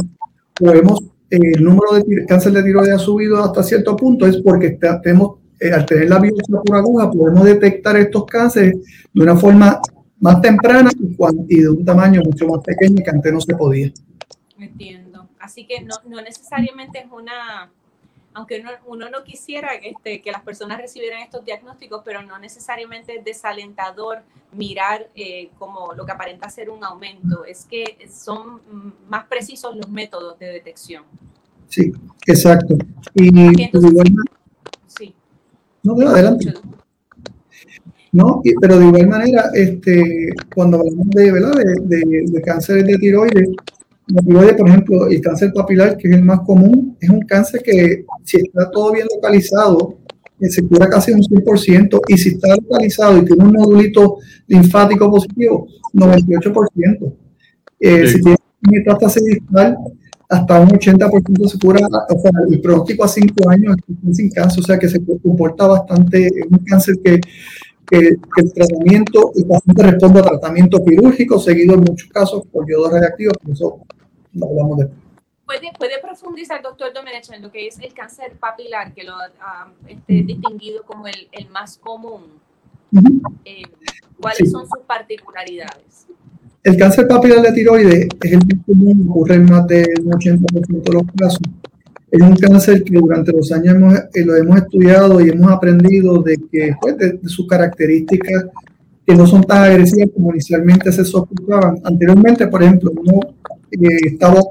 podemos 0.54 1.02
el 1.30 1.64
número 1.64 1.94
de 1.96 2.26
cáncer 2.26 2.54
de 2.54 2.64
tiroides 2.64 2.96
ha 2.96 3.00
subido 3.00 3.44
hasta 3.44 3.64
cierto 3.64 3.96
punto 3.96 4.26
es 4.26 4.38
porque 4.38 4.78
tenemos, 5.04 5.40
eh, 5.60 5.72
al 5.72 5.86
tener 5.86 6.10
la 6.10 6.20
biopsia 6.20 6.62
por 6.66 6.76
aguja 6.76 7.12
podemos 7.12 7.44
detectar 7.44 7.98
estos 7.98 8.26
cánceres 8.26 8.76
de 9.14 9.22
una 9.24 9.36
forma 9.36 9.80
más 10.20 10.42
temprana 10.42 10.90
y, 11.48 11.62
de 11.62 11.70
un 11.70 11.86
tamaño 11.86 12.22
mucho 12.24 12.48
más 12.48 12.64
pequeño 12.64 13.04
que 13.04 13.10
antes 13.10 13.34
no 13.34 13.42
se 13.42 13.56
podía. 13.56 13.92
Entiendo. 14.58 15.30
Así 15.40 15.68
que 15.68 15.82
no, 15.82 15.96
no 16.08 16.22
necesariamente 16.22 17.00
es 17.00 17.06
una 17.12 17.72
aunque 18.38 18.64
uno, 18.86 19.10
no 19.10 19.24
quisiera 19.24 19.74
este, 19.74 20.22
que 20.22 20.32
las 20.32 20.44
personas 20.44 20.80
recibieran 20.80 21.24
estos 21.24 21.44
diagnósticos, 21.44 22.04
pero 22.06 22.22
no 22.22 22.38
necesariamente 22.38 23.18
es 23.18 23.26
desalentador 23.26 24.20
mirar 24.52 25.10
eh, 25.16 25.50
como 25.58 25.94
lo 25.94 26.06
que 26.06 26.12
aparenta 26.12 26.48
ser 26.48 26.70
un 26.70 26.84
aumento, 26.84 27.46
es 27.46 27.66
que 27.66 27.98
son 28.14 28.62
más 29.10 29.26
precisos 29.26 29.76
los 29.76 29.90
métodos 29.90 30.38
de 30.38 30.50
detección. 30.50 31.04
Sí, 31.68 31.92
exacto. 32.28 32.78
Y 33.16 33.28
igual, 33.28 34.08
sí. 34.86 35.16
No, 35.82 36.08
adelante. 36.08 36.54
No, 38.12 38.40
pero 38.62 38.78
de 38.78 38.86
igual 38.86 39.08
manera, 39.08 39.50
este, 39.56 40.30
cuando 40.54 40.78
hablamos 40.78 41.10
de, 41.10 41.32
¿verdad? 41.32 41.54
de, 41.56 42.06
de, 42.06 42.26
de 42.28 42.42
cánceres 42.44 42.86
de 42.86 43.00
tiroides, 43.00 43.50
por 44.08 44.70
ejemplo, 44.70 45.08
el 45.08 45.22
cáncer 45.22 45.52
papilar, 45.54 45.98
que 45.98 46.08
es 46.08 46.16
el 46.16 46.24
más 46.24 46.42
común, 46.42 46.96
es 47.00 47.10
un 47.10 47.22
cáncer 47.22 47.62
que 47.62 48.06
si 48.24 48.38
está 48.38 48.70
todo 48.72 48.94
bien 48.94 49.08
localizado, 49.14 49.98
se 50.40 50.66
cura 50.68 50.88
casi 50.88 51.12
un 51.12 51.22
100%, 51.22 52.02
y 52.08 52.18
si 52.18 52.30
está 52.30 52.56
localizado 52.56 53.18
y 53.18 53.26
tiene 53.26 53.44
un 53.44 53.54
nodulito 53.54 54.18
linfático 54.48 55.10
positivo, 55.10 55.68
98%. 55.94 57.14
Eh, 57.80 58.08
Si 58.08 58.22
tiene 58.22 58.38
metástasis 58.62 59.24
distal, 59.24 59.78
hasta 60.30 60.60
un 60.60 60.70
80% 60.70 61.48
se 61.48 61.58
cura, 61.58 61.88
o 61.88 62.20
sea, 62.20 62.32
el 62.50 62.62
pronóstico 62.62 63.04
a 63.04 63.08
5 63.08 63.50
años 63.50 63.76
es 64.10 64.18
sin 64.18 64.30
cáncer, 64.30 64.60
o 64.60 64.64
sea 64.64 64.78
que 64.78 64.90
se 64.90 65.02
comporta 65.04 65.68
bastante, 65.68 66.28
es 66.28 66.46
un 66.50 66.60
cáncer 66.60 66.96
que, 67.04 67.20
que, 67.90 67.98
el 67.98 68.54
tratamiento, 68.54 69.32
el 69.36 69.46
paciente 69.46 69.84
responde 69.84 70.20
a 70.20 70.24
tratamiento 70.24 70.84
quirúrgico, 70.84 71.40
seguido 71.40 71.76
en 71.76 71.82
muchos 71.82 72.10
casos 72.10 72.46
por 72.48 72.70
yodo 72.70 72.90
radiactivo, 72.90 73.34
por 73.34 73.54
eso 73.54 73.80
¿Puede, 75.46 75.72
¿Puede, 75.80 76.02
profundizar, 76.02 76.62
doctor 76.62 76.94
Domenech, 76.94 77.32
en 77.32 77.42
lo 77.42 77.52
que 77.52 77.68
es 77.68 77.80
el 77.80 77.94
cáncer 77.94 78.34
papilar, 78.38 78.94
que 78.94 79.04
lo 79.04 79.14
ha 79.14 79.72
este, 79.88 80.24
distinguido 80.24 80.84
como 80.84 81.08
el, 81.08 81.30
el 81.32 81.50
más 81.50 81.78
común? 81.78 82.24
Eh, 83.46 83.64
¿Cuáles 84.22 84.52
son 84.52 84.68
sus 84.68 84.84
particularidades? 84.86 86.08
El 86.64 86.76
cáncer 86.76 87.08
papilar 87.08 87.42
de 87.42 87.54
tiroides 87.54 88.08
es 88.22 88.32
el 88.32 88.40
más 88.40 88.66
común, 88.66 89.08
ocurre 89.10 89.36
en 89.36 89.46
más 89.46 89.66
del 89.68 89.86
80% 89.86 90.82
de 90.84 90.94
los 90.94 91.04
casos. 91.16 91.40
Es 92.10 92.22
un 92.22 92.36
cáncer 92.36 92.84
que 92.84 92.98
durante 92.98 93.34
los 93.34 93.52
años 93.52 93.76
hemos, 93.76 93.94
eh, 94.14 94.26
lo 94.26 94.36
hemos 94.36 94.58
estudiado 94.58 95.20
y 95.20 95.30
hemos 95.30 95.52
aprendido 95.52 96.22
de 96.22 96.38
que 96.52 96.74
pues, 96.80 96.98
de 96.98 97.20
sus 97.26 97.46
características 97.48 98.46
que 99.06 99.16
no 99.16 99.26
son 99.26 99.44
tan 99.44 99.64
agresivas 99.64 100.10
como 100.14 100.32
inicialmente 100.32 100.92
se 100.92 101.06
sospechaban. 101.06 101.80
Anteriormente, 101.84 102.48
por 102.48 102.62
ejemplo, 102.62 102.92
uno 102.92 103.22
eh, 103.72 103.88
estaba, 104.06 104.42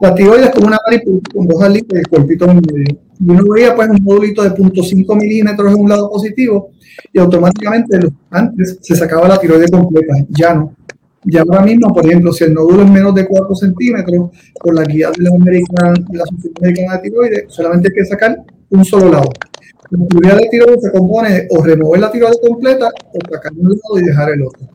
la 0.00 0.14
tiroides 0.14 0.50
como 0.50 0.68
una 0.68 0.78
mariposa 0.86 1.20
con 1.34 1.46
dos 1.46 1.62
alitas 1.62 1.94
y 1.94 1.98
el 1.98 2.08
cuerpito 2.08 2.50
en 2.50 2.56
medio. 2.56 2.98
Y 3.20 3.30
uno 3.30 3.42
veía 3.52 3.74
pues 3.74 3.88
un 3.90 4.02
módulito 4.02 4.42
de 4.42 4.50
0.5 4.50 5.16
milímetros 5.16 5.74
en 5.74 5.80
un 5.80 5.88
lado 5.88 6.10
positivo 6.10 6.70
y 7.12 7.18
automáticamente 7.18 7.98
antes 8.30 8.78
se 8.80 8.96
sacaba 8.96 9.28
la 9.28 9.38
tiroides 9.38 9.70
completa, 9.70 10.14
ya 10.30 10.54
no. 10.54 10.74
Ya 11.30 11.42
ahora 11.42 11.60
mismo, 11.60 11.92
por 11.92 12.06
ejemplo, 12.06 12.32
si 12.32 12.44
el 12.44 12.54
nódulo 12.54 12.84
es 12.84 12.90
menos 12.90 13.14
de 13.14 13.26
4 13.26 13.54
centímetros, 13.54 14.30
por 14.58 14.74
la 14.74 14.82
guía 14.84 15.10
de 15.10 15.24
la, 15.24 15.30
American, 15.30 15.94
de 16.08 16.18
la 16.18 16.24
Americana 16.58 16.96
de 16.96 17.02
Tiroides, 17.02 17.44
solamente 17.48 17.88
hay 17.88 17.94
que 17.94 18.04
sacar 18.06 18.44
un 18.70 18.82
solo 18.82 19.10
lado. 19.10 19.30
La 19.90 19.98
cirugía 20.06 20.34
de 20.36 20.48
tiroides 20.50 20.82
se 20.82 20.90
compone 20.90 21.30
de 21.30 21.48
o 21.50 21.62
remover 21.62 22.00
la 22.00 22.10
tiroides 22.10 22.40
completa 22.40 22.88
o 22.88 23.34
sacar 23.34 23.52
un 23.52 23.68
lado 23.68 24.00
y 24.00 24.02
dejar 24.04 24.30
el 24.30 24.42
otro. 24.42 24.68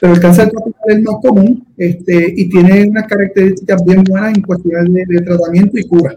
Pero 0.00 0.12
el 0.12 0.20
cáncer 0.20 0.50
papilar 0.50 0.74
es 0.88 1.02
más 1.02 1.16
común 1.22 1.66
este, 1.76 2.34
y 2.36 2.48
tiene 2.48 2.88
unas 2.88 3.06
características 3.06 3.84
bien 3.84 4.02
buenas 4.02 4.36
en 4.36 4.42
cuestiones 4.42 4.92
de, 5.08 5.20
tratamiento 5.20 5.78
y 5.78 5.84
cura. 5.84 6.16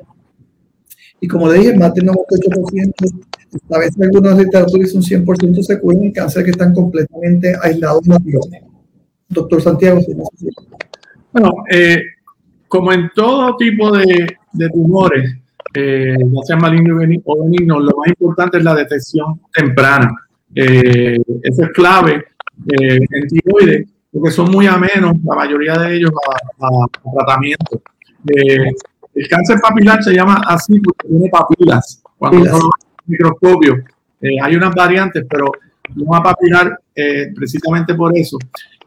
Y 1.22 1.28
como 1.28 1.48
le 1.48 1.60
dije, 1.60 1.78
más 1.78 1.94
del 1.94 2.08
98%, 2.08 2.94
a 3.70 3.80
veces 3.80 4.02
algunas 4.02 4.38
literaturas 4.38 4.92
son 4.92 5.04
100% 5.04 5.62
se 5.62 5.80
curan 5.80 6.04
en 6.04 6.12
cáncer 6.12 6.44
que 6.44 6.52
están 6.52 6.74
completamente 6.74 7.54
aislados 7.62 8.02
de 8.04 8.10
la 8.10 8.20
tiroides. 8.20 8.69
Doctor 9.30 9.62
Santiago, 9.62 10.02
si 10.02 10.14
Bueno, 11.32 11.54
eh, 11.72 12.02
como 12.68 12.92
en 12.92 13.12
todo 13.16 13.56
tipo 13.58 13.92
de, 13.92 14.38
de 14.54 14.70
tumores, 14.70 15.36
eh, 15.74 16.16
ya 16.18 16.42
sea 16.44 16.58
maligno 16.58 16.98
o 17.26 17.44
benigno, 17.44 17.80
lo 17.80 17.98
más 17.98 18.08
importante 18.08 18.58
es 18.58 18.64
la 18.64 18.76
detección 18.76 19.40
temprana. 19.54 20.12
Eh, 20.56 21.22
eso 21.44 21.64
es 21.64 21.70
clave 21.70 22.24
eh, 22.72 23.00
en 23.12 23.28
tiroides, 23.28 23.88
porque 24.12 24.32
son 24.32 24.50
muy 24.50 24.66
amenos, 24.66 25.14
la 25.24 25.36
mayoría 25.36 25.78
de 25.78 25.98
ellos, 25.98 26.12
a, 26.60 27.12
tratamiento. 27.12 27.82
El 28.26 29.28
cáncer 29.30 29.60
papilar 29.62 30.04
se 30.04 30.14
llama 30.14 30.42
así 30.48 30.80
porque 30.80 31.08
tiene 31.08 31.30
papilas. 31.30 32.02
Cuando 32.18 32.42
uno 32.42 32.70
microscopio, 33.06 33.84
hay 34.44 34.56
unas 34.56 34.74
variantes, 34.74 35.26
pero 35.30 35.52
no 35.96 36.16
a 36.16 36.24
papilar 36.24 36.80
precisamente 37.36 37.94
por 37.94 38.18
eso. 38.18 38.38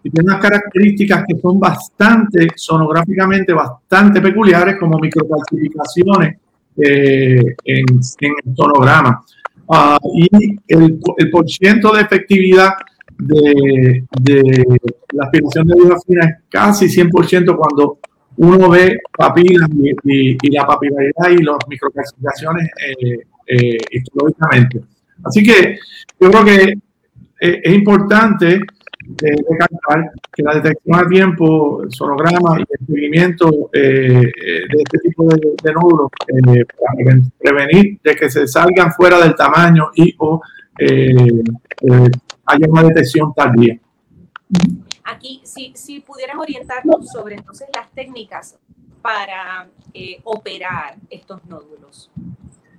Y 0.05 0.11
tiene 0.11 0.31
unas 0.31 0.43
características 0.43 1.25
que 1.27 1.39
son 1.41 1.61
bastante, 1.61 2.49
sonográficamente 2.57 3.53
bastante 3.53 4.21
peculiares, 4.21 4.77
como 4.79 4.99
microcalcificaciones 4.99 6.37
eh, 6.77 7.55
en, 7.65 7.85
el 7.89 8.57
sonograma. 8.57 9.25
Ah, 9.69 9.99
y 10.15 10.29
el, 10.67 11.01
el 11.17 11.31
porciento 11.31 11.93
de 11.95 12.03
efectividad 12.03 12.73
de, 13.17 14.05
de 14.21 14.65
la 15.13 15.25
aspiración 15.25 15.69
de 15.69 15.75
fina 16.07 16.27
es 16.27 16.35
casi 16.49 16.87
100% 16.87 17.57
cuando 17.57 17.99
uno 18.37 18.71
ve 18.71 18.99
papilas 19.17 19.69
y, 20.05 20.51
la 20.51 20.67
papilaridad 20.67 21.31
y 21.31 21.43
las 21.43 21.59
microcalcificaciones 21.69 22.71
eh, 22.89 23.19
eh, 23.47 23.79
histológicamente. 23.93 24.81
Así 25.25 25.43
que 25.45 25.79
yo 26.19 26.31
creo 26.31 26.45
que 26.45 26.75
eh, 27.43 27.61
es 27.65 27.75
importante 27.75 28.61
de 29.05 29.45
recalcar 29.51 30.13
que 30.33 30.43
la 30.45 30.55
detección 30.55 30.95
a 30.97 31.09
tiempo, 31.09 31.83
sonograma 31.89 32.61
y 32.61 32.63
el 32.63 32.87
seguimiento 32.87 33.71
eh, 33.73 34.23
eh, 34.23 34.61
de 34.71 34.83
este 34.85 34.99
tipo 35.01 35.27
de, 35.27 35.73
nódulos 35.73 36.11
eh, 36.29 36.65
para 36.65 37.19
prevenir 37.39 37.99
de 38.03 38.15
que 38.15 38.31
se 38.31 38.47
salgan 38.47 38.93
fuera 38.93 39.19
del 39.19 39.35
tamaño 39.35 39.91
y 39.97 40.15
o 40.19 40.41
haya 42.47 42.67
una 42.69 42.83
detección 42.85 43.35
tardía. 43.35 43.79
Aquí, 45.05 45.41
si, 45.45 45.73
si 45.75 46.01
pudieras 46.01 46.37
orientarnos 46.37 47.09
sobre 47.11 47.35
entonces 47.35 47.69
las 47.75 47.91
técnicas 47.91 48.57
para 49.03 49.69
eh, 49.93 50.21
operar 50.25 50.97
estos 51.11 51.45
nódulos. 51.45 52.11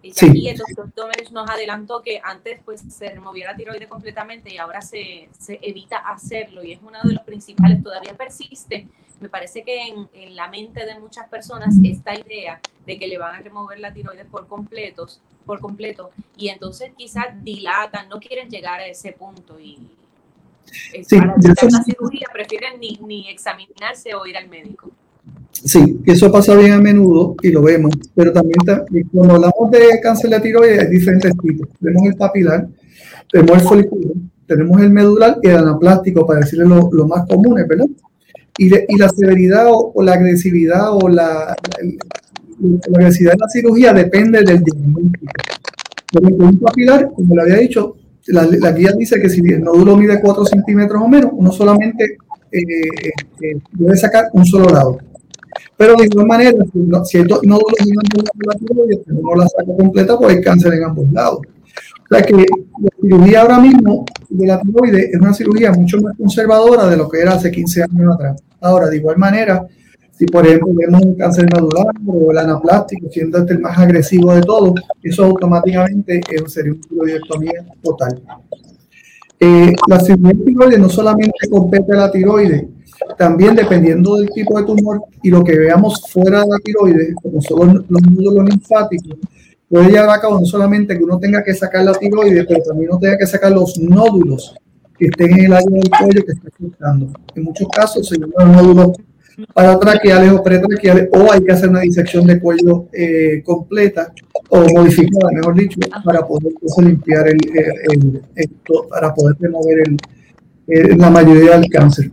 Y 0.03 0.11
aquí 0.11 0.49
el 0.49 0.57
doctor 0.57 0.93
Domers 0.93 1.31
nos 1.31 1.49
adelantó 1.49 2.01
que 2.01 2.19
antes 2.21 2.59
pues 2.65 2.81
se 2.89 3.09
removía 3.09 3.47
la 3.47 3.55
tiroides 3.55 3.87
completamente 3.87 4.53
y 4.53 4.57
ahora 4.57 4.81
se, 4.81 5.29
se, 5.39 5.59
evita 5.61 5.97
hacerlo 5.97 6.61
y 6.61 6.73
es 6.73 6.79
uno 6.83 6.99
de 7.01 7.13
los 7.13 7.23
principales, 7.23 7.81
todavía 7.81 8.13
persiste. 8.13 8.85
Me 9.21 9.29
parece 9.29 9.63
que 9.63 9.87
en, 9.87 10.09
en, 10.13 10.35
la 10.35 10.49
mente 10.49 10.85
de 10.85 10.99
muchas 10.99 11.29
personas 11.29 11.75
esta 11.85 12.13
idea 12.19 12.59
de 12.85 12.99
que 12.99 13.07
le 13.07 13.17
van 13.17 13.35
a 13.35 13.39
remover 13.39 13.79
la 13.79 13.93
tiroides 13.93 14.25
por 14.25 14.45
completos, 14.47 15.21
por 15.45 15.61
completo 15.61 16.11
y 16.35 16.49
entonces 16.49 16.91
quizás 16.97 17.41
dilatan, 17.41 18.09
no 18.09 18.19
quieren 18.19 18.49
llegar 18.49 18.81
a 18.81 18.87
ese 18.87 19.13
punto 19.13 19.57
y 19.57 19.87
sí, 20.65 21.17
para 21.17 21.35
la 21.37 21.83
cirugía 21.83 22.27
prefieren 22.33 22.77
ni, 22.77 22.99
ni 23.01 23.29
examinarse 23.29 24.13
o 24.15 24.25
ir 24.25 24.35
al 24.35 24.49
médico. 24.49 24.91
Sí, 25.53 25.99
eso 26.05 26.31
pasa 26.31 26.55
bien 26.55 26.73
a 26.73 26.81
menudo 26.81 27.35
y 27.41 27.51
lo 27.51 27.61
vemos, 27.61 27.93
pero 28.15 28.33
también 28.33 28.57
cuando 29.11 29.35
hablamos 29.35 29.71
de 29.71 29.99
cáncer 30.01 30.31
de 30.31 30.39
tiroides 30.39 30.79
hay 30.79 30.87
diferentes 30.87 31.31
tipos. 31.37 31.69
Tenemos 31.79 32.07
el 32.07 32.15
papilar, 32.15 32.67
tenemos 33.31 33.61
el 33.61 33.67
folicular, 33.67 34.13
tenemos 34.47 34.81
el 34.81 34.89
medular 34.89 35.37
y 35.41 35.47
el 35.47 35.57
anaplástico, 35.57 36.25
para 36.25 36.41
decirle 36.41 36.65
lo, 36.65 36.89
lo 36.91 37.07
más 37.07 37.25
comunes, 37.27 37.67
¿verdad? 37.67 37.85
Y, 38.57 38.67
y 38.67 38.97
la 38.97 39.09
severidad 39.09 39.67
o, 39.69 40.03
la 40.03 40.13
agresividad 40.13 40.91
o 40.91 41.07
la, 41.07 41.55
la, 42.59 42.97
agresividad 42.97 43.33
de 43.33 43.39
la 43.39 43.49
cirugía 43.49 43.93
depende 43.93 44.39
del 44.43 44.63
diagnóstico. 44.63 45.33
Por 46.11 46.23
un 46.31 46.59
papilar, 46.59 47.09
como 47.15 47.35
le 47.35 47.41
había 47.41 47.57
dicho, 47.57 47.95
la, 48.27 48.45
la, 48.45 48.71
guía 48.71 48.91
dice 48.97 49.19
que 49.21 49.29
si 49.29 49.39
el 49.41 49.63
nódulo 49.63 49.97
mide 49.97 50.19
4 50.19 50.45
centímetros 50.45 51.01
o 51.01 51.07
menos, 51.07 51.31
uno 51.33 51.51
solamente 51.51 52.17
eh, 52.51 52.61
eh, 53.41 53.57
debe 53.71 53.97
sacar 53.97 54.25
un 54.33 54.45
solo 54.45 54.69
lado. 54.69 54.97
Pero 55.77 55.95
de 55.95 56.05
igual 56.05 56.27
manera, 56.27 56.51
si 56.51 57.19
nódulos 57.19 57.79
en 57.79 57.97
ambos 57.99 58.23
lados 58.23 58.31
de 58.35 58.47
la 58.47 58.53
tiroides, 58.53 58.99
uno 59.07 59.35
la 59.35 59.47
saca 59.47 59.77
completa, 59.77 60.17
pues 60.17 60.35
hay 60.35 60.41
cáncer 60.43 60.73
en 60.73 60.83
ambos 60.83 61.11
lados. 61.11 61.39
O 61.39 62.15
sea 62.15 62.25
que 62.25 62.33
la 62.35 62.89
cirugía 63.01 63.41
ahora 63.41 63.59
mismo 63.59 64.05
de 64.29 64.47
la 64.47 64.61
tiroides 64.61 65.13
es 65.13 65.19
una 65.19 65.33
cirugía 65.33 65.71
mucho 65.71 66.01
más 66.01 66.15
conservadora 66.17 66.87
de 66.87 66.97
lo 66.97 67.09
que 67.09 67.21
era 67.21 67.33
hace 67.33 67.51
15 67.51 67.83
años 67.83 68.15
atrás. 68.15 68.41
Ahora, 68.61 68.87
de 68.87 68.97
igual 68.97 69.17
manera, 69.17 69.67
si 70.11 70.25
por 70.25 70.45
ejemplo 70.45 70.69
vemos 70.73 71.01
un 71.01 71.15
cáncer 71.15 71.51
nodular 71.51 71.87
o 72.05 72.31
el 72.31 72.37
anaplástico, 72.37 73.07
siendo 73.11 73.39
este 73.39 73.53
el 73.53 73.59
más 73.59 73.77
agresivo 73.77 74.33
de 74.33 74.41
todos, 74.41 74.73
eso 75.01 75.25
automáticamente 75.25 76.21
sería 76.47 76.73
una 76.73 76.81
tiroidectomía 76.81 77.65
total. 77.81 78.21
Eh, 79.39 79.73
la 79.87 79.99
cirugía 79.99 80.29
de 80.29 80.45
tiroides 80.45 80.79
no 80.79 80.89
solamente 80.89 81.49
compete 81.49 81.91
a 81.93 81.95
la 81.95 82.11
tiroides, 82.11 82.65
también 83.17 83.55
dependiendo 83.55 84.17
del 84.17 84.29
tipo 84.29 84.57
de 84.59 84.65
tumor 84.65 85.01
y 85.21 85.29
lo 85.29 85.43
que 85.43 85.57
veamos 85.57 86.01
fuera 86.09 86.41
de 86.41 86.47
la 86.47 86.57
tiroides, 86.63 87.15
como 87.21 87.41
son 87.41 87.85
los, 87.87 88.01
nódulos 88.01 88.49
linfáticos, 88.49 89.17
puede 89.69 89.89
llevar 89.89 90.09
a 90.17 90.21
cabo 90.21 90.39
no 90.39 90.45
solamente 90.45 90.97
que 90.97 91.03
uno 91.03 91.19
tenga 91.19 91.43
que 91.43 91.53
sacar 91.53 91.83
la 91.83 91.93
tiroides, 91.93 92.45
pero 92.47 92.63
también 92.63 92.91
uno 92.91 92.99
tenga 92.99 93.17
que 93.17 93.27
sacar 93.27 93.51
los 93.51 93.77
nódulos 93.79 94.55
que 94.97 95.05
estén 95.05 95.31
en 95.31 95.45
el 95.45 95.53
área 95.53 95.69
del 95.69 95.89
cuello 95.89 96.25
que 96.25 96.31
está 96.31 96.47
afectando. 96.47 97.07
En 97.35 97.43
muchos 97.43 97.67
casos 97.69 98.07
se 98.07 98.17
llaman 98.17 98.51
nódulos 98.55 98.97
paratraqueales 99.53 100.31
o 100.31 100.43
pretraqueales, 100.43 101.09
o 101.11 101.31
hay 101.31 101.43
que 101.43 101.51
hacer 101.51 101.69
una 101.69 101.81
disección 101.81 102.25
de 102.27 102.39
cuello 102.39 102.87
eh, 102.93 103.41
completa 103.43 104.13
o 104.49 104.59
modificada, 104.73 105.31
mejor 105.31 105.55
dicho, 105.55 105.79
para 106.03 106.25
poder 106.25 106.53
limpiar 106.77 107.27
el, 107.27 107.37
el, 108.35 108.51
para 108.89 109.13
poder 109.13 109.35
remover 109.39 109.83
el, 110.67 110.97
la 110.97 111.09
mayoría 111.09 111.57
del 111.57 111.69
cáncer. 111.69 112.11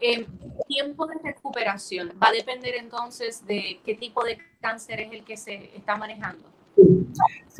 Eh, 0.00 0.26
tiempo 0.68 1.06
de 1.06 1.14
recuperación 1.22 2.10
va 2.22 2.28
a 2.28 2.32
depender 2.32 2.74
entonces 2.78 3.44
de 3.46 3.80
qué 3.84 3.94
tipo 3.94 4.24
de 4.24 4.38
cáncer 4.60 5.00
es 5.00 5.12
el 5.12 5.24
que 5.24 5.36
se 5.36 5.70
está 5.76 5.96
manejando. 5.96 6.44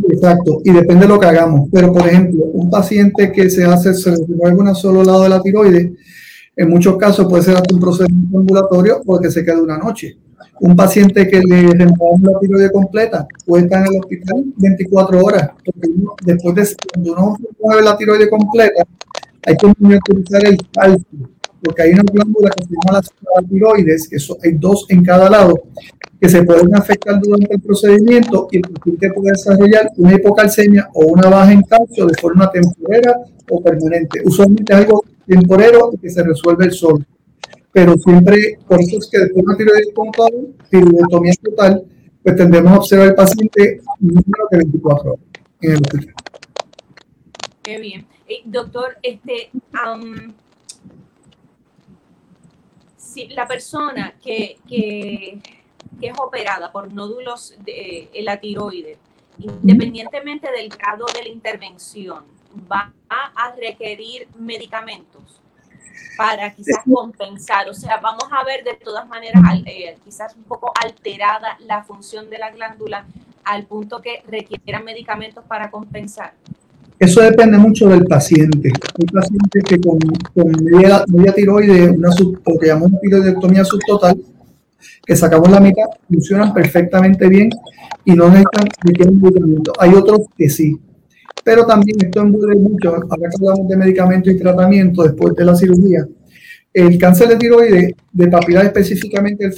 Exacto. 0.08 0.60
Y 0.64 0.72
depende 0.72 1.06
de 1.06 1.08
lo 1.08 1.18
que 1.18 1.26
hagamos. 1.26 1.68
Pero, 1.72 1.92
por 1.92 2.06
ejemplo, 2.06 2.44
un 2.44 2.70
paciente 2.70 3.32
que 3.32 3.50
se 3.50 3.64
hace, 3.64 3.94
se 3.94 4.10
un 4.10 4.74
solo 4.74 5.02
lado 5.02 5.22
de 5.22 5.28
la 5.30 5.40
tiroides, 5.40 5.90
en 6.56 6.70
muchos 6.70 6.96
casos 6.96 7.26
puede 7.28 7.42
ser 7.42 7.56
hasta 7.56 7.74
un 7.74 7.80
procedimiento 7.80 8.38
ambulatorio 8.38 9.00
porque 9.04 9.30
se 9.30 9.44
queda 9.44 9.60
una 9.60 9.78
noche. 9.78 10.18
Un 10.60 10.74
paciente 10.74 11.28
que 11.28 11.40
le 11.40 11.68
removemos 11.68 12.20
la 12.20 12.38
tiroides 12.40 12.72
completa 12.72 13.26
puede 13.46 13.64
estar 13.64 13.86
en 13.86 13.94
el 13.94 14.00
hospital 14.00 14.44
24 14.56 15.24
horas. 15.24 15.50
Después 16.24 16.54
de 16.54 16.76
cuando 16.92 17.12
uno 17.12 17.36
remueve 17.58 17.82
la 17.82 17.96
tiroides 17.96 18.28
completa, 18.28 18.84
hay 19.46 19.56
que 19.56 19.66
utilizar 19.66 20.44
el 20.46 20.58
cálculo 20.72 21.37
porque 21.62 21.82
hay 21.82 21.92
una 21.92 22.02
glándula 22.02 22.50
que 22.50 22.64
se 22.64 22.70
llama 22.70 23.00
la 23.36 23.48
tiroides, 23.48 24.08
que 24.08 24.16
hay 24.44 24.54
dos 24.54 24.86
en 24.88 25.04
cada 25.04 25.28
lado, 25.28 25.54
que 26.20 26.28
se 26.28 26.42
pueden 26.42 26.74
afectar 26.74 27.20
durante 27.20 27.54
el 27.54 27.60
procedimiento 27.60 28.48
y 28.50 28.58
el 28.58 28.62
paciente 28.62 29.12
puede 29.12 29.32
desarrollar 29.32 29.90
una 29.96 30.14
hipocalcemia 30.14 30.88
o 30.94 31.06
una 31.06 31.28
baja 31.28 31.52
en 31.52 31.62
calcio 31.62 32.06
de 32.06 32.14
forma 32.20 32.50
temporera 32.50 33.20
o 33.50 33.62
permanente. 33.62 34.20
Usualmente 34.24 34.72
es 34.72 34.78
algo 34.78 35.04
temporero 35.26 35.92
que 36.00 36.10
se 36.10 36.22
resuelve 36.22 36.66
el 36.66 36.72
sol. 36.72 37.04
Pero 37.72 37.94
siempre, 37.98 38.58
por 38.66 38.80
eso 38.80 38.98
es 38.98 39.08
que 39.10 39.18
después 39.18 39.36
de 39.36 39.42
una 39.42 39.56
tiroides 39.56 39.94
total, 39.94 40.32
tiroidectomía 40.70 41.32
total, 41.42 41.84
pues 42.22 42.36
tendremos 42.36 42.72
a 42.72 42.78
observar 42.78 43.08
al 43.08 43.14
paciente 43.14 43.80
número 44.00 44.48
de 44.50 44.58
24 44.58 45.10
horas 45.12 45.24
en 45.60 45.70
el 45.72 45.76
hospital. 45.76 46.14
Qué 47.62 47.78
bien. 47.78 48.06
Eh, 48.26 48.42
doctor, 48.46 48.96
este, 49.02 49.50
si 53.08 53.28
la 53.28 53.46
persona 53.46 54.14
que, 54.22 54.58
que, 54.68 55.38
es 56.00 56.12
operada 56.18 56.70
por 56.70 56.92
nódulos 56.92 57.54
de, 57.64 58.10
la 58.22 58.38
tiroides, 58.38 58.98
independientemente 59.38 60.50
del 60.52 60.68
grado 60.68 61.06
de 61.06 61.22
la 61.22 61.28
intervención, 61.28 62.24
va 62.70 62.92
a 63.08 63.54
requerir 63.56 64.28
medicamentos 64.36 65.40
para 66.16 66.52
quizás 66.52 66.82
compensar. 66.92 67.68
O 67.68 67.74
sea, 67.74 67.98
vamos 67.98 68.24
a 68.30 68.44
ver 68.44 68.64
de 68.64 68.74
todas 68.74 69.08
maneras 69.08 69.42
eh, 69.66 69.96
quizás 70.04 70.34
un 70.34 70.44
poco 70.44 70.72
alterada 70.74 71.56
la 71.60 71.84
función 71.84 72.28
de 72.28 72.38
la 72.38 72.50
glándula 72.50 73.06
al 73.44 73.64
punto 73.66 74.02
que 74.02 74.22
requieran 74.26 74.84
medicamentos 74.84 75.44
para 75.44 75.70
compensar. 75.70 76.34
Eso 76.98 77.20
depende 77.20 77.58
mucho 77.58 77.88
del 77.88 78.04
paciente. 78.04 78.72
Un 78.98 79.06
paciente 79.06 79.60
que 79.60 79.78
con, 79.80 79.98
media, 80.64 81.04
tiroides, 81.32 81.96
una 81.96 82.10
sub, 82.10 82.40
lo 82.44 82.58
que 82.58 82.66
llamamos 82.66 83.00
tiroidectomía 83.00 83.64
subtotal, 83.64 84.20
que 85.06 85.16
sacamos 85.16 85.50
la 85.50 85.60
mitad, 85.60 85.86
funcionan 86.08 86.52
perfectamente 86.52 87.28
bien 87.28 87.50
y 88.04 88.12
no 88.12 88.28
necesitan 88.28 88.68
medicamento. 88.84 89.72
Hay 89.78 89.94
otros 89.94 90.22
que 90.36 90.48
sí. 90.48 90.76
Pero 91.44 91.64
también 91.66 91.96
esto 92.04 92.20
envuelve 92.20 92.56
mucho, 92.56 92.94
ahora 92.94 93.06
que 93.06 93.36
hablamos 93.40 93.68
de 93.68 93.76
medicamento 93.76 94.30
y 94.30 94.36
tratamiento 94.36 95.04
después 95.04 95.34
de 95.36 95.44
la 95.44 95.54
cirugía, 95.54 96.06
el 96.74 96.98
cáncer 96.98 97.28
de 97.28 97.36
tiroides, 97.36 97.94
de 98.12 98.28
papilar 98.28 98.66
específicamente 98.66 99.46
el, 99.46 99.52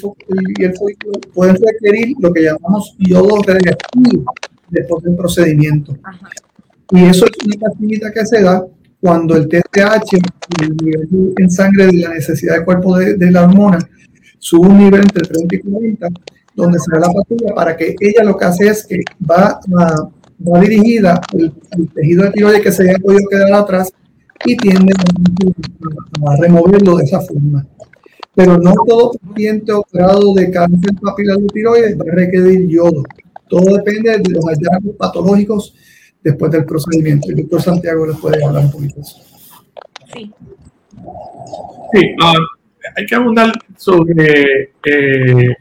y 0.59 0.65
el 0.65 0.77
folículo, 0.77 1.21
pueden 1.35 1.57
requerir 1.57 2.15
lo 2.21 2.33
que 2.33 2.43
llamamos 2.43 2.95
yodo 2.99 3.41
después 4.69 5.03
del 5.03 5.17
procedimiento. 5.17 5.97
Y 6.93 7.05
eso 7.05 7.25
es 7.27 7.47
una 7.47 7.57
pastillita 7.57 8.13
que 8.13 8.27
se 8.27 8.43
da 8.43 8.65
cuando 9.01 9.37
el 9.37 9.49
TSH, 9.49 10.19
el 10.63 10.77
nivel 10.77 11.35
en 11.39 11.51
sangre 11.51 11.87
de 11.87 11.93
la 11.95 12.15
necesidad 12.15 12.57
del 12.57 12.65
cuerpo 12.65 12.99
de, 12.99 13.31
la 13.31 13.45
hormona, 13.45 13.79
sube 14.39 14.69
un 14.69 14.79
nivel 14.79 15.01
entre 15.01 15.23
30 15.23 15.55
y 15.55 15.59
40, 15.61 16.09
donde 16.55 16.79
se 16.79 16.91
da 16.93 17.07
la 17.07 17.13
pastilla 17.13 17.55
para 17.55 17.77
que 17.77 17.95
ella 17.99 18.25
lo 18.25 18.37
que 18.37 18.45
hace 18.45 18.69
es 18.69 18.87
que 18.87 19.01
va, 19.29 19.61
va 19.73 20.61
dirigida 20.61 21.21
al, 21.33 21.55
tejido 21.95 22.25
de 22.25 22.31
tiroides 22.33 22.63
que 22.63 22.73
se 22.73 22.91
haya 22.91 22.99
podido 22.99 23.29
quedar 23.29 23.53
atrás 23.53 23.93
y 24.45 24.57
tiende 24.57 24.93
a, 26.27 26.37
removerlo 26.37 26.97
de 26.97 27.05
esa 27.05 27.21
forma. 27.21 27.67
Pero 28.35 28.59
no 28.59 28.73
todo 28.87 29.13
paciente 29.13 29.73
operado 29.73 30.35
de 30.35 30.51
cáncer 30.51 30.93
papilar 31.01 31.39
de 31.39 31.47
tiroides 31.49 31.99
va 31.99 32.05
a 32.11 32.15
requerir 32.15 32.69
yodo. 32.69 33.05
Todo 33.49 33.77
depende 33.77 34.19
de 34.19 34.31
los 34.31 34.45
hallazgos 34.45 34.97
patológicos 34.97 35.75
después 36.23 36.51
del 36.53 36.65
procedimiento. 36.65 37.29
El 37.31 37.37
doctor 37.37 37.63
Santiago 37.63 38.07
les 38.07 38.17
puede 38.17 38.45
hablar 38.45 38.65
un 38.65 38.71
poquito 38.71 38.97
de 38.97 39.01
eso. 39.01 39.17
Sí. 40.13 40.33
Sí, 41.93 42.15
ah, 42.23 42.35
hay 42.97 43.07
que 43.07 43.15
abundar 43.15 43.53
sobre 43.77 44.73
eh, 44.85 45.57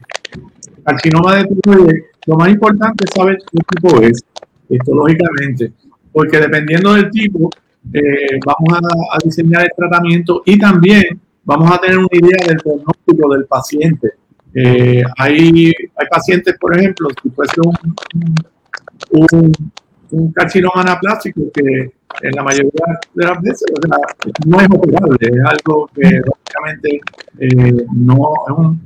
carcinoma 0.84 1.36
de 1.36 1.44
tiroides. 1.44 2.04
Lo 2.26 2.36
más 2.36 2.50
importante 2.50 3.04
es 3.04 3.10
saber 3.14 3.38
qué 3.50 3.58
tipo 3.58 4.00
es, 4.02 4.24
histológicamente, 4.68 5.72
porque 6.12 6.38
dependiendo 6.38 6.94
del 6.94 7.10
tipo, 7.10 7.50
eh, 7.92 8.38
vamos 8.44 8.80
a, 9.10 9.18
diseñar 9.24 9.62
el 9.62 9.70
tratamiento 9.76 10.42
y 10.44 10.58
también 10.58 11.20
vamos 11.44 11.70
a 11.72 11.80
tener 11.80 11.98
una 11.98 12.08
idea 12.12 12.46
del 12.46 12.58
pronóstico 12.58 13.32
del 13.32 13.46
paciente. 13.46 14.10
Eh, 14.54 15.02
hay, 15.16 15.72
hay 15.96 16.06
pacientes, 16.10 16.56
por 16.60 16.76
ejemplo, 16.76 17.08
si 17.22 17.30
fuese 17.30 17.60
un, 17.64 17.74
un, 19.10 19.30
un 19.30 19.52
carcinoma 20.34 20.82
anaplástico 20.82 21.42
que 21.52 21.92
en 22.22 22.32
la 22.32 22.42
mayoría 22.42 22.70
de 23.14 23.24
las 23.24 23.40
veces 23.42 23.66
no 24.46 24.60
es 24.60 24.68
operable, 24.70 25.16
es 25.20 25.44
algo 25.44 25.88
que 25.94 26.20
básicamente 26.20 27.00
eh, 27.38 27.86
no 27.94 28.32
es 28.48 28.56
un, 28.56 28.80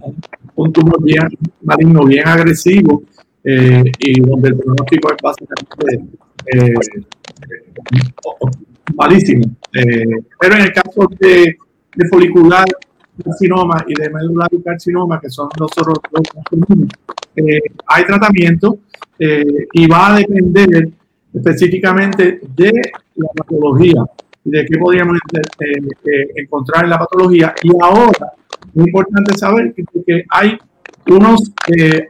un, 0.54 0.72
tumor 0.72 1.02
bien 1.02 1.28
maligno, 1.62 2.04
bien 2.04 2.28
agresivo 2.28 3.02
eh, 3.42 3.82
y 3.98 4.20
donde 4.20 4.50
el 4.50 4.56
pronóstico 4.58 5.12
es 5.12 5.16
básicamente 5.22 6.04
eh, 6.52 6.74
malísimo. 8.94 9.44
pero 9.72 10.54
en 10.54 10.60
el 10.60 10.72
caso 10.72 11.08
de, 11.18 11.56
de 11.96 12.08
folicular 12.08 12.66
carcinoma 13.24 13.84
y 13.88 13.94
de 13.94 14.10
medular 14.10 14.50
carcinoma, 14.64 15.20
que 15.20 15.30
son 15.30 15.48
los 15.58 15.70
otros 15.78 15.98
dos 16.10 16.22
comunes, 16.50 16.88
hay 17.86 18.04
tratamiento 18.04 18.78
y 19.18 19.86
va 19.86 20.14
a 20.14 20.18
depender 20.18 20.90
específicamente 21.34 22.40
de 22.54 22.72
la 23.16 23.28
patología 23.36 24.04
y 24.44 24.50
de 24.50 24.64
qué 24.66 24.78
podríamos 24.78 25.18
eh, 25.32 25.72
eh, 26.04 26.26
encontrar 26.36 26.84
en 26.84 26.90
la 26.90 26.98
patología. 26.98 27.54
Y 27.62 27.70
ahora 27.82 28.32
es 28.74 28.86
importante 28.86 29.36
saber 29.36 29.74
que, 29.74 30.24
hay 30.30 30.56
unos, 31.08 31.52
eh, 31.76 32.06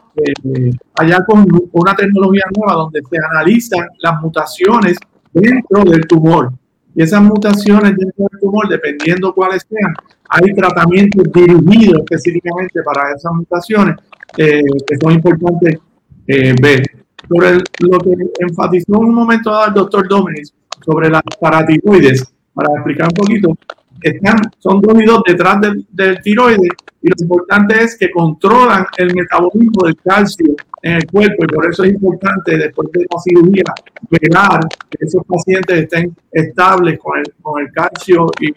allá 0.95 1.25
con 1.25 1.47
una 1.73 1.95
tecnología 1.95 2.43
nueva 2.57 2.75
donde 2.75 3.01
se 3.09 3.17
analizan 3.33 3.89
las 4.01 4.21
mutaciones 4.21 4.97
dentro 5.33 5.85
del 5.85 6.07
tumor. 6.07 6.53
Y 6.95 7.03
esas 7.03 7.23
mutaciones 7.23 7.97
dentro 7.97 8.27
del 8.31 8.41
tumor, 8.41 8.69
dependiendo 8.69 9.35
cuáles 9.35 9.67
sean, 9.69 9.95
hay 10.29 10.55
tratamientos 10.55 11.25
dirigidos 11.33 12.01
específicamente 12.01 12.83
para 12.83 13.13
esas 13.13 13.33
mutaciones 13.33 13.97
que 14.37 14.97
son 15.01 15.13
importantes 15.13 15.79
ver 16.27 16.94
sobre 17.29 17.59
lo 17.81 17.99
que 17.99 18.15
enfatizó 18.39 18.97
en 18.97 19.05
un 19.05 19.15
momento 19.15 19.51
dado 19.51 19.69
el 19.69 19.75
doctor 19.75 20.09
Domenis 20.09 20.53
sobre 20.85 21.09
las 21.09 21.23
paratiroides, 21.41 22.33
para 22.53 22.73
explicar 22.75 23.09
un 23.09 23.15
poquito, 23.15 23.59
están, 24.01 24.37
son 24.59 24.81
dos 24.81 25.01
y 25.01 25.05
dos 25.05 25.23
detrás 25.27 25.61
del, 25.61 25.87
del 25.91 26.21
tiroides 26.21 26.71
y 27.05 27.09
lo 27.09 27.15
importante 27.21 27.83
es 27.83 27.99
que 27.99 28.11
controlan 28.11 28.87
el 28.97 29.15
metabolismo 29.15 29.87
del 29.87 29.97
calcio 29.97 30.55
en 30.83 30.93
el 30.93 31.07
cuerpo 31.07 31.45
y 31.45 31.47
por 31.49 31.71
eso 31.71 31.85
es 31.85 31.93
importante 31.93 32.57
después 32.57 32.89
de 32.93 33.07
la 33.11 33.21
cirugía 33.21 33.65
velar 34.11 34.61
que 34.91 35.05
esos 35.05 35.23
pacientes 35.27 35.83
estén 35.83 36.15
estables 36.33 36.99
con 36.99 37.19
el, 37.19 37.25
con 37.43 37.63
el 37.63 37.73
calcio 37.73 38.27
y, 38.41 38.49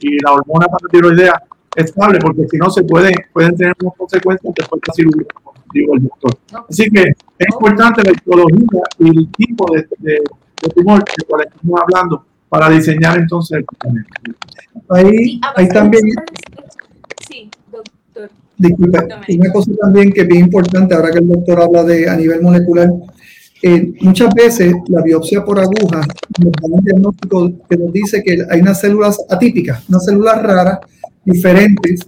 y, 0.00 0.20
la 0.22 0.32
hormona 0.32 0.66
paratiroidea 0.66 1.42
estable 1.74 2.18
porque 2.18 2.48
si 2.48 2.56
no 2.56 2.70
se 2.70 2.82
pueden, 2.82 3.14
pueden 3.32 3.56
tener 3.56 3.74
unas 3.80 3.96
consecuencias 3.96 4.54
después 4.56 4.80
de 4.80 4.86
la 4.88 4.94
cirugía 4.94 5.26
digo 5.72 5.94
el 5.94 6.02
doctor. 6.02 6.38
Así 6.68 6.90
que 6.90 7.02
es 7.02 7.46
importante 7.52 8.02
la 8.02 8.12
histología 8.12 8.82
y 8.98 9.08
el 9.08 9.28
tipo 9.32 9.66
de, 9.72 9.86
de, 9.98 10.22
tumor 10.74 11.04
del 11.04 11.26
cual 11.26 11.46
estamos 11.46 11.80
hablando 11.80 12.24
para 12.48 12.70
diseñar 12.70 13.18
entonces 13.18 13.58
el 13.58 13.66
tratamiento. 13.66 14.10
Ahí, 14.90 15.40
ahí 15.56 15.68
también. 15.68 16.04
Sí, 17.28 17.50
doctor. 17.70 18.30
Disculpe, 18.56 18.98
una 19.38 19.52
cosa 19.52 19.70
también 19.80 20.12
que 20.12 20.22
es 20.22 20.28
bien 20.28 20.46
importante, 20.46 20.94
ahora 20.94 21.10
que 21.10 21.18
el 21.18 21.28
doctor 21.28 21.62
habla 21.62 21.84
de 21.84 22.08
a 22.08 22.16
nivel 22.16 22.42
molecular, 22.42 22.90
eh, 23.62 23.92
muchas 24.00 24.32
veces 24.34 24.72
la 24.88 25.02
biopsia 25.02 25.44
por 25.44 25.58
aguja 25.58 26.00
nos 26.38 26.52
da 26.52 26.68
un 26.70 26.84
diagnóstico 26.84 27.52
que 27.68 27.76
nos 27.76 27.92
dice 27.92 28.22
que 28.22 28.38
hay 28.48 28.60
unas 28.60 28.80
células 28.80 29.18
atípicas, 29.28 29.88
unas 29.88 30.04
células 30.04 30.42
raras, 30.42 30.78
diferentes, 31.24 32.06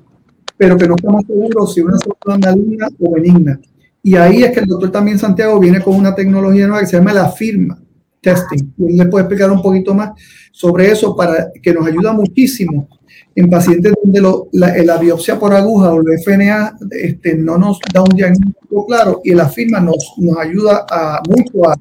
pero 0.61 0.77
que 0.77 0.87
no 0.87 0.95
estamos 0.95 1.25
seguros 1.27 1.73
si 1.73 1.81
una 1.81 1.97
célula 1.97 2.39
maligna 2.39 2.89
o 2.99 3.15
benigna. 3.15 3.59
Y 4.03 4.15
ahí 4.15 4.43
es 4.43 4.53
que 4.53 4.61
el 4.61 4.67
doctor 4.67 4.91
también 4.93 5.19
Santiago 5.19 5.59
viene 5.59 5.81
con 5.81 5.97
una 5.97 6.15
tecnología 6.15 6.67
nueva 6.67 6.83
que 6.83 6.87
se 6.87 6.99
llama 6.99 7.15
la 7.15 7.31
firma 7.31 7.81
testing. 8.21 8.71
Y 8.77 8.91
él 8.91 8.97
le 8.99 9.07
puede 9.07 9.25
explicar 9.25 9.51
un 9.51 9.63
poquito 9.63 9.95
más 9.95 10.11
sobre 10.53 10.91
eso 10.91 11.17
para 11.17 11.51
que 11.63 11.73
nos 11.73 11.87
ayuda 11.87 12.13
muchísimo 12.13 12.91
en 13.35 13.49
pacientes 13.49 13.95
donde 14.05 14.21
la, 14.53 14.99
biopsia 14.99 15.39
por 15.39 15.55
aguja 15.55 15.95
o 15.95 16.03
el 16.03 16.19
FNA 16.19 16.77
este, 16.91 17.37
no 17.37 17.57
nos 17.57 17.79
da 17.95 18.03
un 18.03 18.15
diagnóstico 18.15 18.85
claro 18.87 19.23
y 19.25 19.33
la 19.33 19.49
firma 19.49 19.81
nos, 19.81 20.13
nos 20.19 20.37
ayuda 20.37 20.85
a, 20.91 21.23
mucho 21.27 21.71
a, 21.71 21.75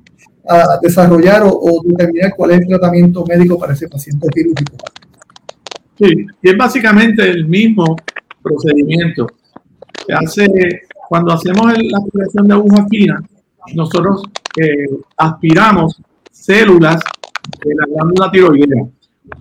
a 0.47 0.79
desarrollar 0.81 1.43
o, 1.43 1.49
o, 1.49 1.81
determinar 1.83 2.33
cuál 2.37 2.51
es 2.51 2.61
el 2.61 2.67
tratamiento 2.67 3.25
médico 3.25 3.59
para 3.59 3.73
ese 3.73 3.89
paciente 3.89 4.25
quirúrgico. 4.33 4.77
Sí, 5.97 6.25
y 6.41 6.49
es 6.49 6.57
básicamente 6.57 7.29
el 7.29 7.45
mismo 7.45 7.97
procedimiento. 8.41 9.27
Hace, 10.09 10.47
cuando 11.07 11.33
hacemos 11.33 11.73
la 11.77 11.97
aspiración 11.97 12.47
de 12.47 12.53
aguja 12.53 12.85
fina, 12.89 13.23
nosotros 13.75 14.23
eh, 14.59 14.87
aspiramos 15.17 16.01
células 16.31 17.01
de 17.63 17.75
la 17.75 17.85
glándula 17.85 18.31
tiroidea 18.31 18.85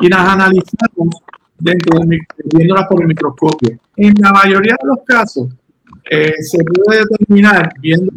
y 0.00 0.08
las 0.08 0.28
analizamos 0.28 1.22
viéndolas 1.58 2.87
por 2.88 3.02
el 3.02 3.08
microscopio. 3.08 3.78
En 3.96 4.14
la 4.20 4.32
mayoría 4.32 4.76
de 4.80 4.88
los 4.88 4.98
casos, 5.04 5.48
eh, 6.11 6.32
se 6.40 6.58
puede 6.64 7.00
determinar, 7.00 7.72
viendo 7.80 8.12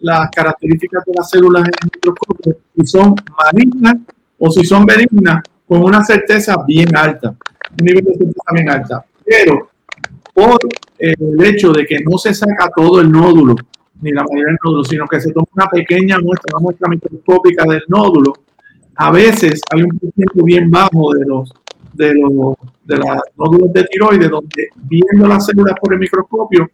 las 0.00 0.30
características 0.30 1.04
de 1.04 1.12
las 1.16 1.28
células 1.28 1.62
en 1.62 1.74
el 1.82 1.90
microscopio, 1.94 2.56
si 2.76 2.86
son 2.86 3.14
malignas 3.36 3.96
o 4.38 4.50
si 4.50 4.64
son 4.64 4.86
benignas, 4.86 5.42
con 5.66 5.82
una 5.82 6.04
certeza 6.04 6.56
bien 6.66 6.94
alta, 6.96 7.30
un 7.30 7.84
nivel 7.84 8.04
de 8.04 8.14
certeza 8.14 8.52
bien 8.52 8.70
alta. 8.70 9.04
Pero 9.24 9.70
por 10.34 10.58
el 10.98 11.44
hecho 11.44 11.72
de 11.72 11.86
que 11.86 12.00
no 12.00 12.18
se 12.18 12.34
saca 12.34 12.68
todo 12.74 13.00
el 13.00 13.10
nódulo, 13.10 13.54
ni 14.00 14.10
la 14.10 14.24
mayoría 14.24 14.46
del 14.46 14.58
nódulo, 14.62 14.84
sino 14.84 15.06
que 15.06 15.20
se 15.20 15.32
toma 15.32 15.46
una 15.54 15.66
pequeña 15.68 16.18
muestra, 16.18 16.56
una 16.56 16.62
muestra 16.62 16.88
microscópica 16.88 17.64
del 17.64 17.82
nódulo, 17.88 18.34
a 18.96 19.10
veces 19.10 19.60
hay 19.72 19.82
un 19.82 19.98
porcentaje 19.98 20.42
bien 20.44 20.70
bajo 20.70 21.14
de 21.14 21.24
los 21.24 21.52
de 21.94 22.14
los 22.14 22.56
de 22.84 22.96
las 22.96 23.20
nódulos 23.36 23.72
de 23.72 23.84
tiroides 23.84 24.30
donde 24.30 24.68
viendo 24.76 25.28
las 25.28 25.46
células 25.46 25.74
por 25.80 25.94
el 25.94 26.00
microscopio 26.00 26.68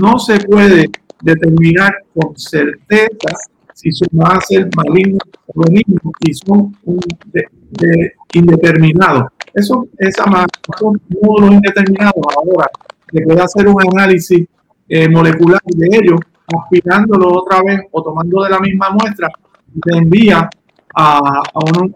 no 0.00 0.18
se 0.18 0.38
puede 0.40 0.86
determinar 1.22 1.94
con 2.14 2.36
certeza 2.36 3.36
si 3.74 3.92
son, 3.92 4.08
van 4.12 4.38
a 4.38 4.40
ser 4.40 4.68
malignos 4.76 5.20
o 5.46 5.62
benignos 5.62 6.00
y 6.20 6.32
son 6.32 6.74
un, 6.84 7.00
de, 7.26 8.12
indeterminados. 8.32 9.24
Eso, 9.52 9.86
esa 9.98 10.24
son 10.78 11.00
nódulos 11.22 11.52
indeterminados 11.52 12.22
ahora 12.36 12.70
se 13.12 13.22
puede 13.22 13.40
hacer 13.40 13.68
un 13.68 13.76
análisis 13.92 14.46
eh, 14.88 15.08
molecular 15.08 15.60
de 15.64 15.88
ellos, 15.96 16.20
aspirándolo 16.46 17.42
otra 17.42 17.62
vez 17.62 17.80
o 17.90 18.02
tomando 18.02 18.44
de 18.44 18.50
la 18.50 18.60
misma 18.60 18.90
muestra, 18.90 19.28
se 19.84 19.98
envía 19.98 20.48
a, 20.94 21.42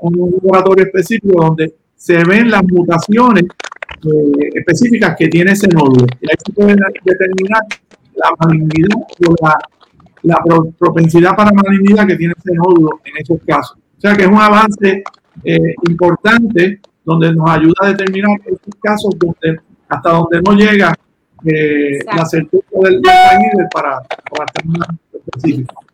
un, 0.01 0.41
laboratorio 0.43 0.85
específico 0.85 1.43
donde 1.43 1.75
se 1.95 2.23
ven 2.25 2.51
las 2.51 2.63
mutaciones 2.65 3.45
eh, 3.45 4.51
específicas 4.55 5.17
que 5.19 5.29
tiene 5.29 5.53
ese 5.53 5.69
nódulo. 5.69 6.07
Y 6.21 6.27
ahí 6.29 6.37
se 6.45 6.53
puede 6.53 6.77
determinar 7.05 7.63
la 8.15 8.31
malignidad 8.41 8.97
o 9.27 9.35
la, 9.43 9.59
la 10.23 10.37
propensidad 10.79 11.35
para 11.35 11.51
malignidad 11.53 12.07
que 12.07 12.17
tiene 12.17 12.35
ese 12.37 12.55
nódulo 12.55 13.01
en 13.05 13.13
esos 13.19 13.39
casos. 13.47 13.79
O 13.97 14.01
sea 14.01 14.17
que 14.17 14.23
es 14.23 14.29
un 14.29 14.41
avance 14.41 15.03
eh, 15.45 15.75
importante 15.89 16.81
donde 17.05 17.33
nos 17.33 17.51
ayuda 17.51 17.75
a 17.83 17.89
determinar 17.89 18.37
estos 18.45 18.75
casos 18.81 19.15
donde 19.19 19.61
hasta 19.91 20.11
donde 20.11 20.41
no 20.41 20.53
llega 20.53 20.97
eh, 21.45 21.99
la 22.05 22.25
certeza 22.25 22.65
del, 22.73 23.03
del 23.03 23.69
para, 23.73 24.01
para 24.31 24.45
estar 24.47 24.67
más 24.67 24.89
específico. 25.13 25.85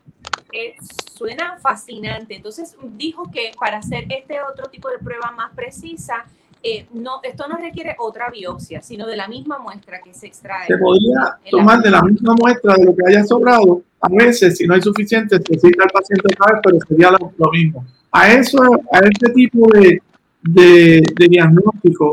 Eh, 0.53 0.75
suena 1.15 1.59
fascinante. 1.61 2.37
Entonces 2.37 2.77
dijo 2.97 3.31
que 3.31 3.53
para 3.59 3.79
hacer 3.79 4.07
este 4.11 4.37
otro 4.43 4.67
tipo 4.71 4.89
de 4.91 4.99
prueba 4.99 5.31
más 5.33 5.53
precisa, 5.55 6.25
eh, 6.63 6.87
no, 6.93 7.21
esto 7.23 7.47
no 7.49 7.57
requiere 7.57 7.95
otra 7.99 8.31
biopsia, 8.31 8.83
sino 8.83 9.07
de 9.07 9.17
la 9.17 9.29
misma 9.29 9.59
muestra 9.59 10.01
que 10.01 10.13
se 10.13 10.27
extrae. 10.27 10.67
Se 10.67 10.79
podría 10.79 11.39
tomar 11.51 11.81
de 11.81 11.91
la 11.91 12.03
misma 12.03 12.35
muestra 12.35 12.75
de 12.75 12.85
lo 12.87 12.97
que 12.97 13.03
haya 13.07 13.25
sobrado. 13.25 13.83
A 14.01 14.09
veces, 14.09 14.57
si 14.59 14.67
no 14.67 14.75
hay 14.75 14.83
suficiente, 14.83 15.39
necesita 15.39 15.85
el 15.85 15.91
paciente 15.91 16.29
otra 16.33 16.55
vez, 16.55 16.61
pero 16.65 16.79
sería 16.89 17.11
lo, 17.13 17.33
lo 17.37 17.51
mismo. 17.51 17.85
A 18.11 18.33
eso, 18.33 18.59
a 18.93 18.99
este 18.99 19.31
tipo 19.33 19.69
de, 19.73 20.01
de, 20.43 21.03
de 21.15 21.29
diagnóstico, 21.29 22.13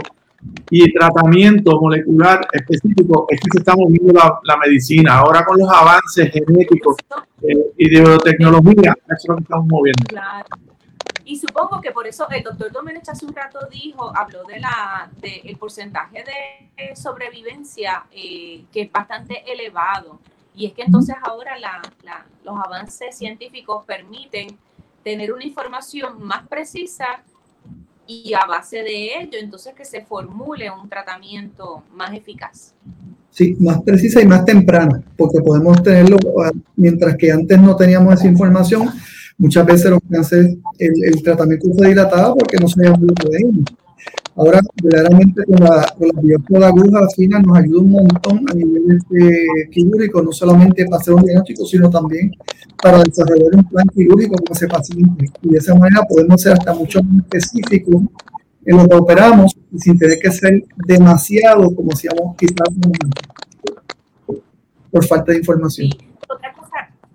y 0.70 0.92
tratamiento 0.94 1.80
molecular 1.80 2.48
específico 2.52 3.28
es 3.30 3.40
que 3.40 3.52
se 3.52 3.60
está 3.60 3.76
moviendo 3.76 4.14
la, 4.44 4.58
medicina. 4.58 5.18
Ahora 5.18 5.46
con 5.46 5.60
los 5.60 5.70
avances 5.70 6.32
genéticos 6.32 6.98
eh, 7.42 7.74
y 7.78 7.90
de 7.90 8.02
biotecnología, 8.02 8.96
eso 9.06 9.14
es 9.14 9.28
lo 9.28 9.36
que 9.36 9.44
estamos 9.44 9.68
moviendo. 9.68 10.04
Claro. 10.08 10.48
Y 11.26 11.38
supongo 11.38 11.80
que 11.80 11.92
por 11.92 12.06
eso 12.06 12.28
el 12.30 12.44
doctor 12.44 12.72
Domenech 12.72 13.08
hace 13.08 13.26
un 13.26 13.34
rato 13.34 13.60
dijo, 13.72 14.12
habló 14.16 14.44
de 14.44 14.60
la 14.60 15.10
de 15.22 15.42
el 15.46 15.58
porcentaje 15.58 16.24
de 16.24 16.96
sobrevivencia 16.96 18.06
eh, 18.12 18.66
que 18.72 18.82
es 18.82 18.92
bastante 18.92 19.44
elevado. 19.52 20.20
Y 20.56 20.66
es 20.66 20.74
que 20.74 20.84
entonces 20.84 21.16
ahora 21.24 21.58
la, 21.58 21.82
la, 22.04 22.26
los 22.44 22.56
avances 22.58 23.18
científicos 23.18 23.86
permiten 23.86 24.58
tener 25.04 25.34
una 25.34 25.44
información 25.44 26.24
más 26.24 26.48
precisa 26.48 27.24
y 28.26 28.34
a 28.34 28.46
base 28.46 28.78
de 28.78 29.20
ello, 29.20 29.40
entonces 29.40 29.74
que 29.74 29.86
se 29.86 30.02
formule 30.02 30.70
un 30.70 30.90
tratamiento 30.90 31.84
más 31.94 32.14
eficaz. 32.14 32.74
Sí, 33.32 33.56
más 33.60 33.82
precisa 33.82 34.22
y 34.22 34.28
más 34.28 34.46
temprana, 34.46 35.02
porque 35.18 35.42
podemos 35.42 35.82
tenerlo, 35.82 36.18
ah, 36.44 36.52
mientras 36.76 37.18
que 37.18 37.32
antes 37.32 37.60
no 37.60 37.76
teníamos 37.76 38.14
esa 38.14 38.28
información, 38.28 38.90
Muchas 39.38 39.66
veces 39.66 39.90
los 39.90 40.00
cánceres, 40.10 40.58
el, 40.78 41.24
tratamiento 41.24 41.68
se 41.78 41.88
dilataba 41.88 42.36
porque 42.36 42.58
no 42.58 42.68
había 42.68 42.92
de 42.92 43.38
ellos. 43.38 43.66
Ahora, 44.36 44.60
verdaderamente 44.82 45.44
con 45.46 45.64
la, 45.64 45.86
con 45.98 46.08
la 46.08 46.22
de 46.22 46.66
aguja 46.66 47.08
fina 47.16 47.40
nos 47.40 47.58
ayuda 47.58 47.82
un 47.82 47.92
montón 47.92 48.46
a 48.50 48.54
nivel 48.56 48.98
este, 48.98 49.46
quirúrgico, 49.72 50.24
no 50.24 50.32
solamente 50.32 50.86
para 50.86 51.02
hacer 51.02 51.14
un 51.14 51.22
diagnóstico, 51.22 51.66
sino 51.66 51.90
también 51.90 52.32
para 52.82 53.04
desarrollar 53.04 53.56
un 53.56 53.64
plan 53.66 53.88
quirúrgico 53.94 54.36
con 54.36 54.56
ese 54.56 54.68
paciente. 54.68 55.26
Y 55.44 55.50
de 55.50 55.58
esa 55.58 55.76
manera 55.76 56.02
podemos 56.10 56.42
ser 56.42 56.54
hasta 56.54 56.74
mucho 56.74 57.04
más 57.04 57.26
específicos 57.26 58.02
en 58.66 58.78
lo 58.78 58.88
que 58.88 58.96
operamos 58.96 59.56
sin 59.78 59.98
tener 60.00 60.18
que 60.18 60.32
ser 60.32 60.64
demasiado 60.88 61.74
como 61.76 61.92
hacíamos 61.92 62.36
quizás 62.38 62.70
por 64.90 65.06
falta 65.06 65.32
de 65.32 65.40
información. 65.40 65.90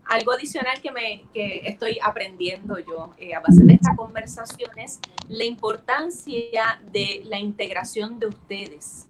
Algo 0.09 0.33
adicional 0.33 0.81
que, 0.81 0.91
me, 0.91 1.25
que 1.35 1.63
estoy 1.65 1.99
aprendiendo 2.03 2.79
yo 2.79 3.15
eh, 3.19 3.35
a 3.35 3.41
base 3.41 3.63
de 3.63 3.75
estas 3.75 3.95
conversaciones, 3.95 5.01
la 5.29 5.45
importancia 5.45 6.81
de 6.91 7.23
la 7.27 7.39
integración 7.39 8.19
de 8.19 8.27
ustedes. 8.27 9.07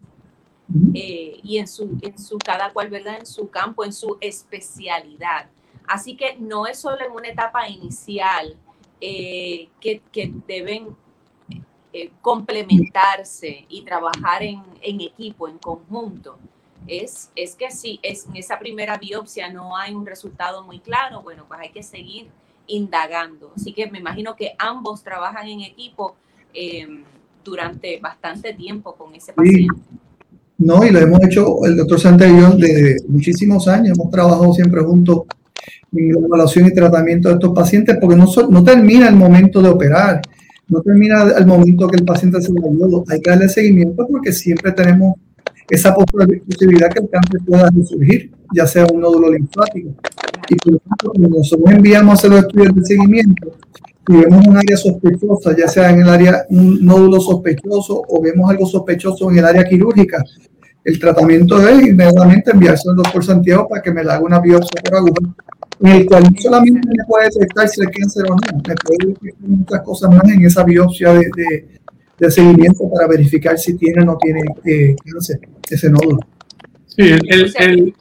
Eh, 0.92 1.40
y 1.42 1.58
en 1.58 1.66
su, 1.66 1.96
en 2.02 2.18
su 2.18 2.36
cada 2.36 2.72
cual, 2.72 2.90
¿verdad? 2.90 3.20
En 3.20 3.26
su 3.26 3.48
campo, 3.48 3.84
en 3.84 3.92
su 3.92 4.18
especialidad. 4.20 5.48
Así 5.86 6.16
que 6.16 6.36
no 6.36 6.66
es 6.66 6.80
solo 6.80 6.98
en 7.06 7.12
una 7.12 7.28
etapa 7.28 7.68
inicial 7.68 8.56
eh, 9.00 9.68
que, 9.80 10.02
que, 10.12 10.30
deben 10.46 10.96
complementarse 12.20 13.64
y 13.68 13.82
trabajar 13.82 14.42
en, 14.42 14.62
en, 14.82 15.00
equipo, 15.00 15.48
en 15.48 15.58
conjunto, 15.58 16.38
es, 16.86 17.30
es 17.36 17.54
que 17.54 17.70
si 17.70 17.98
es, 18.02 18.26
en 18.26 18.36
esa 18.36 18.58
primera 18.58 18.98
biopsia 18.98 19.52
no 19.52 19.76
hay 19.76 19.94
un 19.94 20.06
resultado 20.06 20.64
muy 20.64 20.78
claro, 20.78 21.22
bueno, 21.22 21.44
pues 21.46 21.60
hay 21.60 21.70
que 21.70 21.82
seguir 21.82 22.28
indagando. 22.66 23.52
Así 23.56 23.72
que 23.72 23.90
me 23.90 23.98
imagino 23.98 24.36
que 24.36 24.52
ambos 24.58 25.02
trabajan 25.02 25.48
en 25.48 25.60
equipo 25.60 26.16
em, 26.54 27.02
durante 27.44 27.98
bastante 27.98 28.54
tiempo 28.54 28.94
con 28.94 29.14
ese 29.14 29.32
paciente. 29.32 29.74
No, 30.58 30.84
y 30.84 30.90
lo 30.90 30.98
hemos 30.98 31.22
hecho 31.22 31.64
el 31.64 31.76
doctor 31.76 32.00
Santello 32.00 32.50
de 32.50 32.96
muchísimos 33.08 33.68
años, 33.68 33.96
hemos 33.96 34.10
trabajado 34.10 34.52
siempre 34.52 34.82
juntos 34.82 35.22
en 35.92 36.12
la 36.12 36.26
evaluación 36.26 36.66
y 36.66 36.74
tratamiento 36.74 37.28
de 37.28 37.34
estos 37.34 37.54
pacientes 37.54 37.96
porque 38.00 38.16
no, 38.16 38.26
no 38.50 38.64
termina 38.64 39.08
el 39.08 39.16
momento 39.16 39.62
de 39.62 39.68
operar 39.68 40.20
no 40.68 40.82
termina 40.82 41.22
al 41.22 41.46
momento 41.46 41.88
que 41.88 41.96
el 41.96 42.04
paciente 42.04 42.40
se 42.40 42.52
ayuda. 42.52 43.02
Hay 43.08 43.20
que 43.20 43.30
darle 43.30 43.48
seguimiento 43.48 44.06
porque 44.06 44.32
siempre 44.32 44.72
tenemos 44.72 45.14
esa 45.68 45.94
posibilidad 45.94 46.90
que 46.90 47.00
el 47.00 47.10
cáncer 47.10 47.40
pueda 47.46 47.70
resurgir, 47.70 48.32
ya 48.54 48.66
sea 48.66 48.86
un 48.92 49.00
nódulo 49.00 49.30
linfático. 49.30 49.90
Y 50.48 50.56
por 50.56 50.74
ejemplo, 50.74 51.12
cuando 51.12 51.38
nosotros 51.38 51.70
enviamos 51.70 52.10
a 52.10 52.14
hacer 52.14 52.30
los 52.30 52.40
estudios 52.40 52.74
de 52.74 52.84
seguimiento 52.84 53.52
y 54.08 54.16
vemos 54.16 54.46
un 54.46 54.56
área 54.56 54.76
sospechosa, 54.76 55.54
ya 55.56 55.68
sea 55.68 55.90
en 55.90 56.00
el 56.00 56.08
área, 56.08 56.46
un 56.48 56.84
nódulo 56.84 57.20
sospechoso 57.20 58.02
o 58.08 58.22
vemos 58.22 58.50
algo 58.50 58.66
sospechoso 58.66 59.30
en 59.30 59.38
el 59.38 59.44
área 59.44 59.64
quirúrgica, 59.64 60.24
el 60.84 60.98
tratamiento 60.98 61.60
es 61.68 61.86
inmediatamente 61.86 62.50
enviarse 62.50 62.88
al 62.88 62.96
doctor 62.96 63.22
Santiago 63.22 63.68
para 63.68 63.82
que 63.82 63.92
me 63.92 64.02
le 64.02 64.10
haga 64.10 64.24
una 64.24 64.40
biopsia 64.40 64.80
por 64.82 64.96
aguja 64.96 65.34
en 65.80 65.86
el 65.92 66.06
cual 66.06 66.24
no 66.24 66.30
solamente 66.40 66.88
me 66.88 67.04
puede 67.04 67.26
detectar 67.26 67.68
si 67.68 67.80
el 67.80 67.90
cáncer 67.90 68.24
o 68.24 68.34
no, 68.34 68.58
me 68.66 68.74
puede 68.74 69.12
detectar 69.12 69.48
muchas 69.48 69.82
cosas 69.82 70.10
más 70.10 70.28
en 70.28 70.44
esa 70.44 70.64
biopsia 70.64 71.12
de, 71.12 71.30
de, 71.36 71.68
seguimiento 72.30 72.90
para 72.90 73.06
verificar 73.08 73.58
si 73.58 73.76
tiene 73.76 74.02
o 74.02 74.06
no 74.06 74.18
tiene 74.18 74.42
eh, 74.64 74.96
cáncer, 75.04 75.40
ese 75.70 75.90
nódulo. 75.90 76.18
Sí, 76.86 77.02
el, 77.02 77.52
el, 77.58 77.94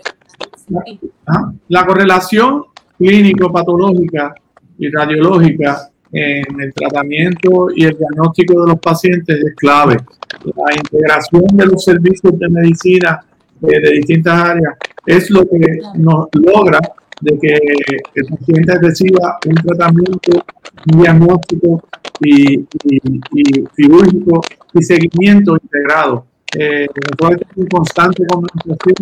la, 0.69 1.53
la 1.67 1.86
correlación 1.86 2.63
clínico-patológica 2.97 4.34
y 4.80 4.89
radiológica 4.89 5.89
en 6.12 6.62
el 6.62 6.73
tratamiento 6.73 7.67
y 7.75 7.86
el 7.86 7.97
diagnóstico 7.97 8.62
de 8.62 8.71
los 8.71 8.80
pacientes 8.80 9.38
es 9.38 9.56
clave. 9.56 9.97
La 10.45 10.75
integración 10.75 11.45
de 11.53 11.65
los 11.65 11.84
servicios 11.84 12.38
de 12.39 12.49
medicina 12.49 13.19
eh, 13.62 13.80
de 13.80 13.91
distintas 13.91 14.34
áreas 14.34 14.75
es 15.06 15.30
lo 15.30 15.47
que 15.47 15.60
nos 15.95 16.27
logra 16.34 16.80
de 17.21 17.38
que 17.39 17.60
el 18.15 18.25
paciente 18.27 18.77
reciba 18.80 19.39
un 19.47 19.56
tratamiento, 19.56 20.45
diagnóstico 20.95 21.84
y, 22.21 22.60
y, 22.86 23.63
quirúrgico 23.76 24.41
y 24.73 24.84
seguimiento 24.84 25.58
integrado. 25.62 26.26
Eh, 26.56 26.88
nosotros 27.19 27.41
en 27.58 27.67
constante 27.67 28.26
comunicación 28.26 28.95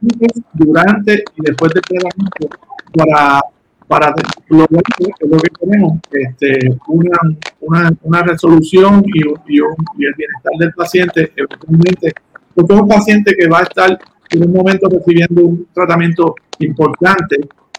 antes, 0.00 0.42
durante 0.54 1.24
y 1.36 1.42
después 1.42 1.72
del 1.72 1.82
tratamiento 1.82 2.48
para, 2.94 3.40
para 3.86 4.14
lograr 4.48 4.82
lo 5.20 5.38
que 5.38 5.50
tenemos, 5.60 5.98
este, 6.12 6.76
una, 6.86 7.18
una, 7.60 7.92
una 8.02 8.22
resolución 8.22 9.02
y, 9.06 9.20
y, 9.20 9.58
y, 9.58 10.04
el 10.06 10.14
bienestar 10.16 10.52
del 10.58 10.72
paciente, 10.72 11.32
eventualmente, 11.34 12.12
porque 12.54 12.74
es 12.74 12.80
un 12.80 12.88
paciente 12.88 13.34
que 13.34 13.48
va 13.48 13.60
a 13.60 13.62
estar 13.62 13.98
en 14.30 14.44
un 14.44 14.52
momento 14.52 14.88
recibiendo 14.88 15.44
un 15.44 15.66
tratamiento 15.72 16.34
importante, 16.60 17.36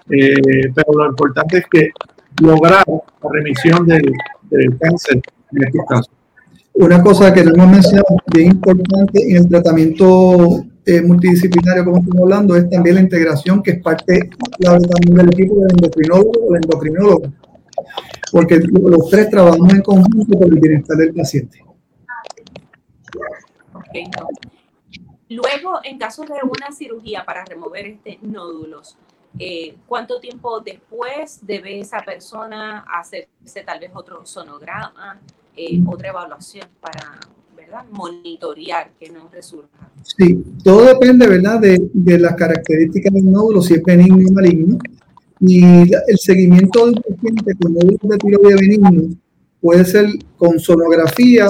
eh, 0.10 0.72
pero 0.74 0.94
lo 0.94 1.10
importante 1.10 1.60
es 1.60 1.66
que 1.70 1.92
lograr 2.42 2.84
la 2.88 3.30
remisión 3.32 3.86
del, 3.86 4.12
cáncer 4.80 5.22
en 5.52 5.64
este 5.64 5.80
caso. 5.88 6.12
Una 6.74 7.02
cosa 7.04 7.34
que 7.34 7.44
no 7.44 7.54
hemos 7.54 7.72
mencionado 7.72 8.18
bien 8.34 8.52
importante 8.52 9.30
en 9.30 9.38
el 9.38 9.50
tratamiento 9.50 10.66
eh, 10.86 11.02
multidisciplinario, 11.02 11.86
como 11.86 11.98
estamos 11.98 12.22
hablando, 12.24 12.56
es 12.56 12.70
también 12.70 12.96
la 12.96 13.02
integración, 13.02 13.62
que 13.62 13.72
es 13.72 13.82
parte 13.82 14.30
clave 14.60 14.80
también 14.88 15.16
del 15.16 15.34
equipo 15.34 15.56
del 15.56 15.72
endocrinólogo 15.72 16.32
o 16.32 16.56
el 16.56 16.64
endocrinólogo, 16.64 17.34
porque 18.32 18.60
los 18.60 19.10
tres 19.10 19.30
trabajamos 19.30 19.74
en 19.74 19.82
conjunto 19.82 20.40
por 20.40 20.48
el 20.48 20.60
bienestar 20.60 20.98
del 20.98 21.14
paciente. 21.14 21.64
Luego, 25.30 25.80
en 25.84 26.00
caso 26.00 26.24
de 26.24 26.34
una 26.44 26.72
cirugía 26.72 27.24
para 27.24 27.46
remover 27.46 27.86
este 27.86 28.18
nódulos, 28.22 28.98
eh, 29.38 29.76
¿cuánto 29.86 30.20
tiempo 30.20 30.60
después 30.60 31.40
debe 31.42 31.80
esa 31.80 32.02
persona 32.02 32.86
hacerse 33.00 33.64
tal 33.66 33.80
vez 33.80 33.92
otro 33.94 34.26
sonograma, 34.26 35.20
eh, 35.56 35.80
otra 35.86 36.10
evaluación 36.10 36.68
para 36.80 37.20
¿verdad? 37.56 37.86
monitorear 37.92 38.92
que 39.00 39.10
no 39.10 39.30
resurja? 39.32 39.92
Sí, 40.04 40.44
todo 40.64 40.86
depende 40.86 41.28
¿verdad? 41.28 41.60
De, 41.60 41.90
de 41.94 42.20
las 42.20 42.36
características 42.36 43.14
del 43.14 43.32
nódulo, 43.32 43.62
si 43.62 43.76
es 43.76 43.84
benigno 43.84 44.28
o 44.28 44.34
maligno. 44.34 44.78
Y 45.42 45.64
el 45.64 46.18
seguimiento 46.18 46.88
del 46.88 47.02
paciente 47.02 47.54
con 47.62 47.74
nódulos 47.74 48.00
de 48.02 48.18
tiroides 48.18 48.60
benigno 48.60 49.16
puede 49.62 49.86
ser 49.86 50.06
con 50.38 50.60
sonografía 50.60 51.48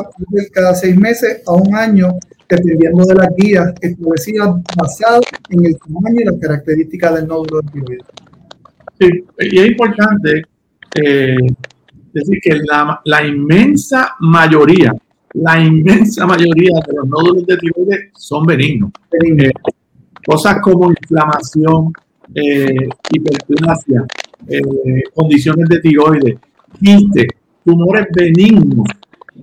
cada 0.52 0.76
seis 0.76 0.96
meses 0.96 1.42
a 1.46 1.54
un 1.54 1.76
año 1.76 2.10
dependiendo 2.50 3.06
de 3.06 3.16
las 3.16 3.30
guías 3.38 3.74
establecidas 3.80 4.56
basadas 4.76 5.22
en 5.50 5.66
el 5.66 5.78
tamaño 5.78 6.22
y 6.22 6.26
las 6.26 6.36
características 6.40 7.16
del 7.16 7.28
nódulo 7.28 7.62
de 7.62 7.72
tiroides. 7.72 8.08
Sí, 9.00 9.08
y 9.40 9.60
es 9.60 9.68
importante 9.68 10.42
eh, 10.96 11.38
decir 12.12 12.40
que 12.42 12.56
la, 12.56 13.00
la, 13.06 13.26
inmensa 13.26 14.16
mayoría, 14.20 14.94
la 15.34 15.60
inmensa 15.60 16.26
mayoría 16.26 16.74
de 16.86 16.94
los 16.96 17.08
nódulos 17.08 17.46
de 17.46 17.58
tiroides 17.58 18.10
son 18.16 18.46
benignos. 18.46 18.92
Eh, 19.12 19.52
cosas 20.26 20.58
como 20.62 20.90
inflamación, 20.90 21.94
eh, 22.36 22.88
hiperplasia, 23.12 24.06
eh, 24.48 24.62
condiciones 25.14 25.68
de 25.70 25.80
tiroides, 25.80 26.38
quiste, 26.80 27.28
tumores 27.64 28.08
benignos, 28.12 28.86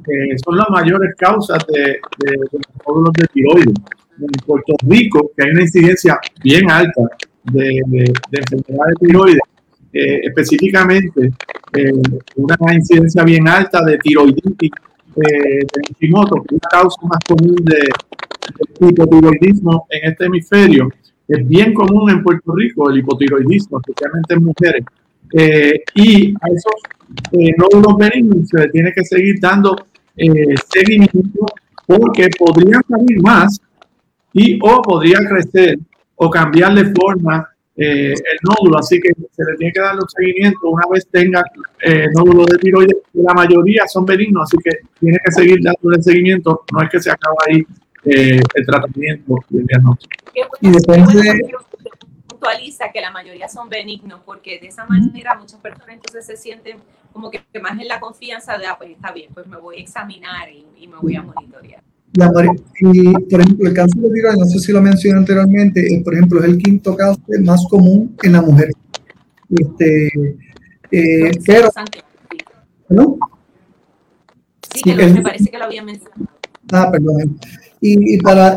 que 0.04 0.37
son 0.44 0.56
las 0.56 0.68
mayores 0.70 1.14
causas 1.16 1.64
de, 1.72 1.98
de, 2.18 2.37
los 2.37 2.62
nódulos 2.87 3.12
de 3.14 3.26
tiroides. 3.26 3.74
En 4.18 4.28
Puerto 4.46 4.74
Rico, 4.87 5.30
que 5.37 5.44
hay 5.44 5.50
una 5.50 5.62
incidencia 5.62 6.18
bien 6.42 6.70
alta 6.70 7.02
de, 7.44 7.80
de 7.87 8.38
enfermedades 8.38 8.94
de 9.00 9.06
tiroides, 9.06 9.40
eh, 9.92 10.20
específicamente 10.24 11.32
eh, 11.72 11.92
una 12.37 12.74
incidencia 12.74 13.22
bien 13.24 13.48
alta 13.48 13.85
de 13.85 13.98
tiroiditis 13.98 14.70
eh, 15.16 15.59
de 15.59 15.82
Hashimoto, 15.88 16.42
que 16.42 16.56
es 16.56 16.61
la 16.62 16.80
causa 16.80 17.00
más 17.02 17.18
común 17.26 17.56
de, 17.62 17.78
de, 18.80 18.88
hipotiroidismo 18.88 19.87
en 19.90 20.11
este 20.11 20.26
hemisferio. 20.26 20.88
Es 21.28 21.46
bien 21.48 21.74
común 21.74 22.11
en 22.11 22.22
Puerto 22.22 22.54
Rico 22.54 22.90
el 22.90 22.98
hipotiroidismo, 22.98 23.80
especialmente 23.80 24.35
en 24.35 24.44
mujeres. 24.44 24.85
Eh, 25.32 25.82
y 25.94 26.35
a 26.35 26.48
esos 26.48 26.74
eh, 27.33 27.55
nódulos 27.57 27.97
benignos 27.97 28.49
se 28.49 28.59
le 28.59 28.69
tiene 28.69 28.92
que 28.92 29.05
seguir 29.05 29.40
dando 29.40 29.77
eh, 30.16 30.55
seguimiento 30.69 31.47
porque 31.87 32.29
podrían 32.38 32.83
salir 32.88 33.23
más 33.23 33.61
y 34.33 34.59
o 34.62 34.83
podría 34.83 35.19
crecer 35.21 35.79
o 36.16 36.31
cambiar 36.31 36.75
de 36.75 36.92
forma 36.92 37.49
eh, 37.79 38.12
el 38.12 38.38
nódulo, 38.42 38.79
así 38.79 38.99
que 38.99 39.11
se 39.12 39.45
le 39.45 39.57
tiene 39.59 39.73
que 39.73 39.81
dar 39.81 39.95
un 39.95 40.09
seguimiento 40.09 40.71
una 40.71 40.85
vez 40.90 41.07
tenga 41.11 41.42
eh, 41.83 42.07
nódulos 42.14 42.47
de 42.47 42.59
tiroides. 42.59 42.97
La 43.12 43.35
mayoría 43.35 43.87
son 43.87 44.07
benignos, 44.07 44.45
así 44.45 44.57
que 44.64 44.79
tiene 44.99 45.19
que 45.23 45.33
seguir 45.33 45.59
dándole 45.62 46.03
seguimiento. 46.03 46.62
No 46.73 46.83
es 46.83 46.88
que 46.88 47.01
se 47.01 47.11
acaba 47.11 47.37
ahí 47.47 47.66
eh, 48.07 48.40
el 48.55 48.66
tratamiento 48.66 49.35
y 49.51 49.59
el 49.59 49.66
diagnóstico. 49.66 50.16
Y 50.62 50.71
depende, 50.71 51.47
que 52.92 53.00
la 53.00 53.11
mayoría 53.11 53.48
son 53.48 53.68
benignos, 53.68 54.20
porque 54.24 54.59
de 54.59 54.68
esa 54.68 54.85
manera 54.87 55.37
muchas 55.38 55.61
personas 55.61 55.94
entonces 55.94 56.26
se 56.26 56.37
sienten 56.37 56.78
como 57.12 57.30
que, 57.30 57.40
más 57.61 57.78
en 57.80 57.88
la 57.88 57.98
confianza 57.98 58.59
de, 58.59 58.66
ah, 58.66 58.76
pues 58.76 58.90
está 58.90 59.12
bien, 59.12 59.30
pues 59.32 59.46
me 59.46 59.56
voy 59.56 59.78
a 59.78 59.80
examinar 59.80 60.48
y, 60.50 60.87
me 60.87 60.96
voy 61.00 61.16
a 61.16 61.22
monitorear. 61.22 61.82
y, 62.80 63.12
por 63.12 63.40
ejemplo, 63.40 63.68
el 63.68 63.74
cáncer 63.74 64.02
de 64.02 64.11
tiroides, 64.11 64.38
no 64.38 64.44
sé 64.44 64.59
si 64.59 64.72
lo 64.72 64.82
mencioné 64.82 65.18
anteriormente, 65.18 65.80
eh, 65.80 66.02
por 66.04 66.14
ejemplo, 66.14 66.40
es 66.40 66.46
el 66.46 66.59
quinto 66.59 66.96
cáncer 66.96 67.40
más 67.42 67.66
común 67.68 68.14
en 68.22 68.32
la 68.32 68.42
mujer. 68.42 68.70
Este, 69.48 70.06
eh, 70.90 71.30
pero, 71.46 71.70
¿no? 72.88 73.18
Sí, 74.74 74.82
que 74.82 74.94
me 74.94 75.22
parece 75.22 75.50
que 75.50 75.59
lo 75.59 75.64
había 75.64 75.82
mencionado. 75.82 76.26
Ah, 76.72 76.90
perdón. 76.90 77.38
Y, 77.80 78.18
para, 78.18 78.56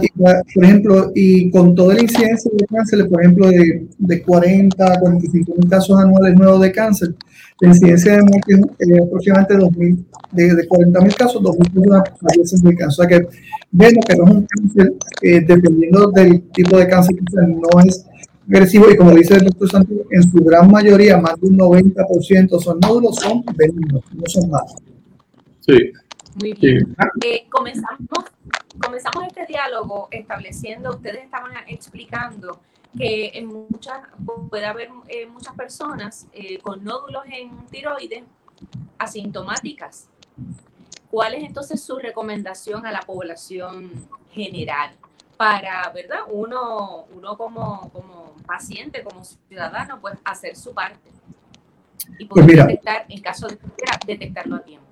por 0.53 0.63
ejemplo, 0.63 1.11
y 1.13 1.51
con 1.51 1.75
toda 1.75 1.93
la 1.93 2.01
incidencia 2.01 2.49
de 2.53 2.65
cáncer, 2.65 3.07
por 3.09 3.21
ejemplo, 3.21 3.47
de, 3.49 3.87
de 3.97 4.21
40 4.23 4.93
a 4.93 4.99
45 4.99 5.55
mil 5.57 5.69
casos 5.69 5.99
anuales 5.99 6.35
nuevos 6.35 6.61
de 6.61 6.71
cáncer, 6.71 7.13
la 7.59 7.67
incidencia 7.67 8.13
de 8.13 8.23
muerte 8.23 8.61
es 8.79 9.01
aproximadamente 9.01 9.55
2.000, 9.57 10.05
de, 10.31 10.55
de 10.55 10.67
40 10.67 11.01
mil 11.01 11.15
casos, 11.15 11.41
2.000 11.41 11.73
personas 11.73 12.03
fallecen 12.21 12.61
de 12.61 12.75
cáncer. 12.75 12.87
O 12.87 12.91
sea 12.91 13.07
que 13.07 13.27
vemos 13.71 14.05
que 14.05 14.15
no 14.15 14.23
es 14.23 14.31
un 14.31 14.47
cáncer, 14.47 14.93
eh, 15.21 15.41
dependiendo 15.41 16.11
del 16.11 16.41
tipo 16.51 16.77
de 16.77 16.87
cáncer 16.87 17.15
que 17.17 17.23
no 17.35 17.79
es 17.85 18.05
agresivo 18.47 18.89
y 18.89 18.95
como 18.95 19.11
dice 19.11 19.35
el 19.35 19.45
doctor 19.45 19.69
Santos, 19.69 19.97
en 20.09 20.23
su 20.23 20.37
gran 20.43 20.71
mayoría, 20.71 21.17
más 21.17 21.39
de 21.39 21.47
un 21.47 21.57
90% 21.57 22.59
son 22.59 22.79
nódulos, 22.79 23.17
son 23.17 23.43
benignos, 23.55 24.03
no 24.13 24.23
son 24.25 24.49
más. 24.49 24.75
Sí. 25.59 25.77
Muy 26.41 26.53
bien. 26.53 26.95
Eh, 27.25 27.45
comenzamos, 27.49 28.07
comenzamos 28.89 29.27
este 29.27 29.45
diálogo 29.45 30.07
estableciendo, 30.09 30.89
ustedes 30.89 31.23
estaban 31.23 31.51
explicando 31.67 32.59
que 32.97 33.31
en 33.35 33.45
muchas, 33.45 34.01
puede 34.49 34.65
haber 34.65 34.89
eh, 35.07 35.27
muchas 35.27 35.53
personas 35.53 36.27
eh, 36.33 36.57
con 36.57 36.83
nódulos 36.83 37.23
en 37.31 37.67
tiroides 37.67 38.23
asintomáticas. 38.97 40.09
¿Cuál 41.11 41.35
es 41.35 41.43
entonces 41.43 41.83
su 41.83 41.97
recomendación 41.97 42.85
a 42.87 42.91
la 42.91 43.01
población 43.01 43.91
general 44.31 44.91
para, 45.37 45.87
verdad, 45.91 46.21
uno, 46.27 47.05
uno 47.15 47.37
como, 47.37 47.91
como 47.91 48.33
paciente, 48.47 49.03
como 49.03 49.23
ciudadano, 49.23 50.01
pues 50.01 50.15
hacer 50.25 50.55
su 50.55 50.73
parte 50.73 51.11
y 52.17 52.25
pues 52.25 52.43
poder 52.43 52.65
detectar, 52.65 53.05
en 53.07 53.21
caso 53.21 53.47
de 53.47 53.59
detectarlo 54.07 54.55
a 54.55 54.63
tiempo? 54.63 54.87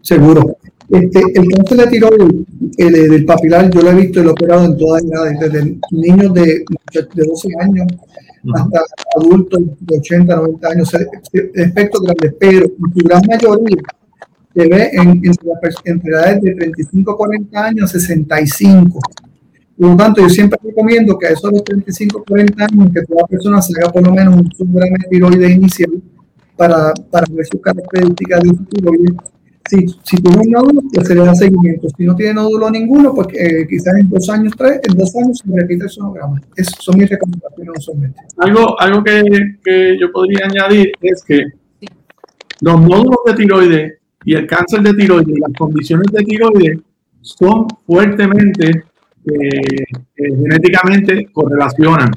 Seguro. 0.00 0.56
Este, 0.88 1.20
el 1.34 1.48
cáncer 1.48 1.78
de 1.78 1.86
tiroides 1.88 2.46
el, 2.76 2.92
del 3.10 3.24
papilar, 3.24 3.70
yo 3.70 3.82
lo 3.82 3.90
he 3.90 3.94
visto 3.94 4.20
y 4.20 4.22
lo 4.22 4.30
he 4.30 4.32
operado 4.32 4.64
en 4.66 4.76
todas 4.76 5.02
edades, 5.04 5.40
desde 5.40 5.78
niños 5.90 6.32
de, 6.32 6.42
de 6.42 7.26
12 7.26 7.48
años 7.60 7.86
hasta 8.54 8.80
adultos 9.16 9.60
de 9.80 9.98
80, 9.98 10.36
90 10.36 10.68
años, 10.68 10.94
el 10.94 11.50
espectro 11.54 12.00
grande, 12.02 12.36
pero 12.38 12.66
en 12.66 12.94
su 12.94 13.04
gran 13.04 13.22
mayoría 13.26 13.82
se 14.54 14.68
ve 14.68 14.90
en, 14.92 15.22
entre, 15.84 16.10
edades 16.10 16.42
de 16.42 16.54
35, 16.54 17.16
40 17.16 17.64
años, 17.64 17.90
65. 17.90 19.00
Por 19.78 19.90
lo 19.90 19.96
tanto, 19.96 20.22
yo 20.22 20.28
siempre 20.28 20.58
recomiendo 20.62 21.18
que 21.18 21.26
a 21.26 21.30
esos 21.30 21.52
35, 21.64 22.24
40 22.26 22.64
años, 22.64 22.90
que 22.94 23.02
toda 23.02 23.26
persona 23.26 23.60
se 23.60 23.74
haga 23.78 23.92
por 23.92 24.06
lo 24.06 24.14
menos 24.14 24.36
un 24.36 24.50
subgrama 24.52 24.96
de 25.02 25.08
tiroides 25.10 25.50
inicial 25.50 25.90
para, 26.56 26.94
para 27.10 27.26
ver 27.30 27.44
sus 27.46 27.60
características 27.60 28.42
de 28.42 28.52
tiroides 28.70 29.14
si, 29.68 29.86
si 30.02 30.16
tiene 30.16 30.38
un 30.38 30.50
nódulo, 30.50 30.82
pues 30.92 31.08
se 31.08 31.14
le 31.14 31.24
da 31.24 31.34
seguimiento. 31.34 31.88
Si 31.96 32.04
no 32.04 32.14
tiene 32.14 32.34
nódulo 32.34 32.70
ninguno, 32.70 33.14
pues 33.14 33.28
eh, 33.34 33.66
quizás 33.68 33.94
en 33.98 34.08
dos 34.08 34.28
años, 34.28 34.52
tres, 34.56 34.80
en 34.88 34.96
dos 34.96 35.14
años 35.16 35.42
se 35.44 35.60
repite 35.60 35.84
el 35.84 35.90
sonograma. 35.90 36.40
Esas 36.54 36.76
son 36.80 36.98
mis 36.98 37.08
recomendaciones 37.08 37.72
usualmente. 37.78 38.20
Algo, 38.38 38.80
algo 38.80 39.02
que, 39.02 39.22
que, 39.64 39.96
yo 40.00 40.12
podría 40.12 40.46
añadir 40.46 40.92
es 41.00 41.24
que 41.24 41.44
los 42.60 42.80
nódulos 42.80 43.18
de 43.26 43.34
tiroides 43.34 43.94
y 44.24 44.34
el 44.34 44.46
cáncer 44.46 44.82
de 44.82 44.94
tiroides 44.94 45.36
y 45.36 45.40
las 45.40 45.52
condiciones 45.58 46.10
de 46.12 46.24
tiroides 46.24 46.78
son 47.20 47.66
fuertemente 47.84 48.84
eh, 49.26 49.84
eh, 50.16 50.36
genéticamente 50.36 51.26
correlacionan. 51.32 52.10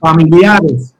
Familiares, 0.00 0.94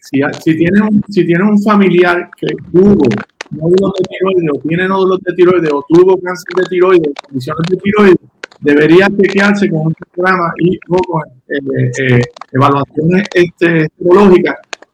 si, 0.00 0.20
si, 0.42 0.56
tienen 0.56 1.02
si 1.08 1.26
tienen 1.26 1.48
un 1.48 1.62
familiar 1.62 2.30
que 2.36 2.46
tuvo 2.72 3.04
nódulos 3.50 3.92
de 3.98 4.04
tiroides 4.08 4.50
o 4.52 4.68
tiene 4.68 4.88
nódulos 4.88 5.20
de 5.20 5.34
tiroides 5.34 5.72
o 5.72 5.84
tuvo 5.88 6.20
cáncer 6.20 6.54
de 6.56 6.64
tiroides, 6.64 7.12
condiciones 7.22 7.62
de 7.70 7.76
tiroides, 7.76 8.16
debería 8.60 9.08
chequearse 9.08 9.70
con 9.70 9.86
un 9.86 9.94
programa 10.12 10.52
y 10.58 10.78
con 10.78 11.22
eh, 11.48 11.90
eh, 11.98 12.20
evaluaciones 12.52 13.24
este, 13.34 13.88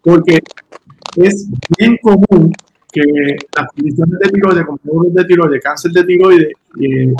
porque 0.02 0.38
es 1.16 1.48
bien 1.78 1.96
común 2.02 2.52
que 2.92 3.02
las 3.56 3.66
condiciones 3.72 4.18
de 4.20 4.28
tiroides, 4.30 4.64
como 4.64 4.78
nódulos 4.84 5.14
de 5.14 5.24
tiroides, 5.24 5.62
cáncer 5.62 5.92
de 5.92 6.04
tiroides, 6.04 6.48
eh, 6.80 7.12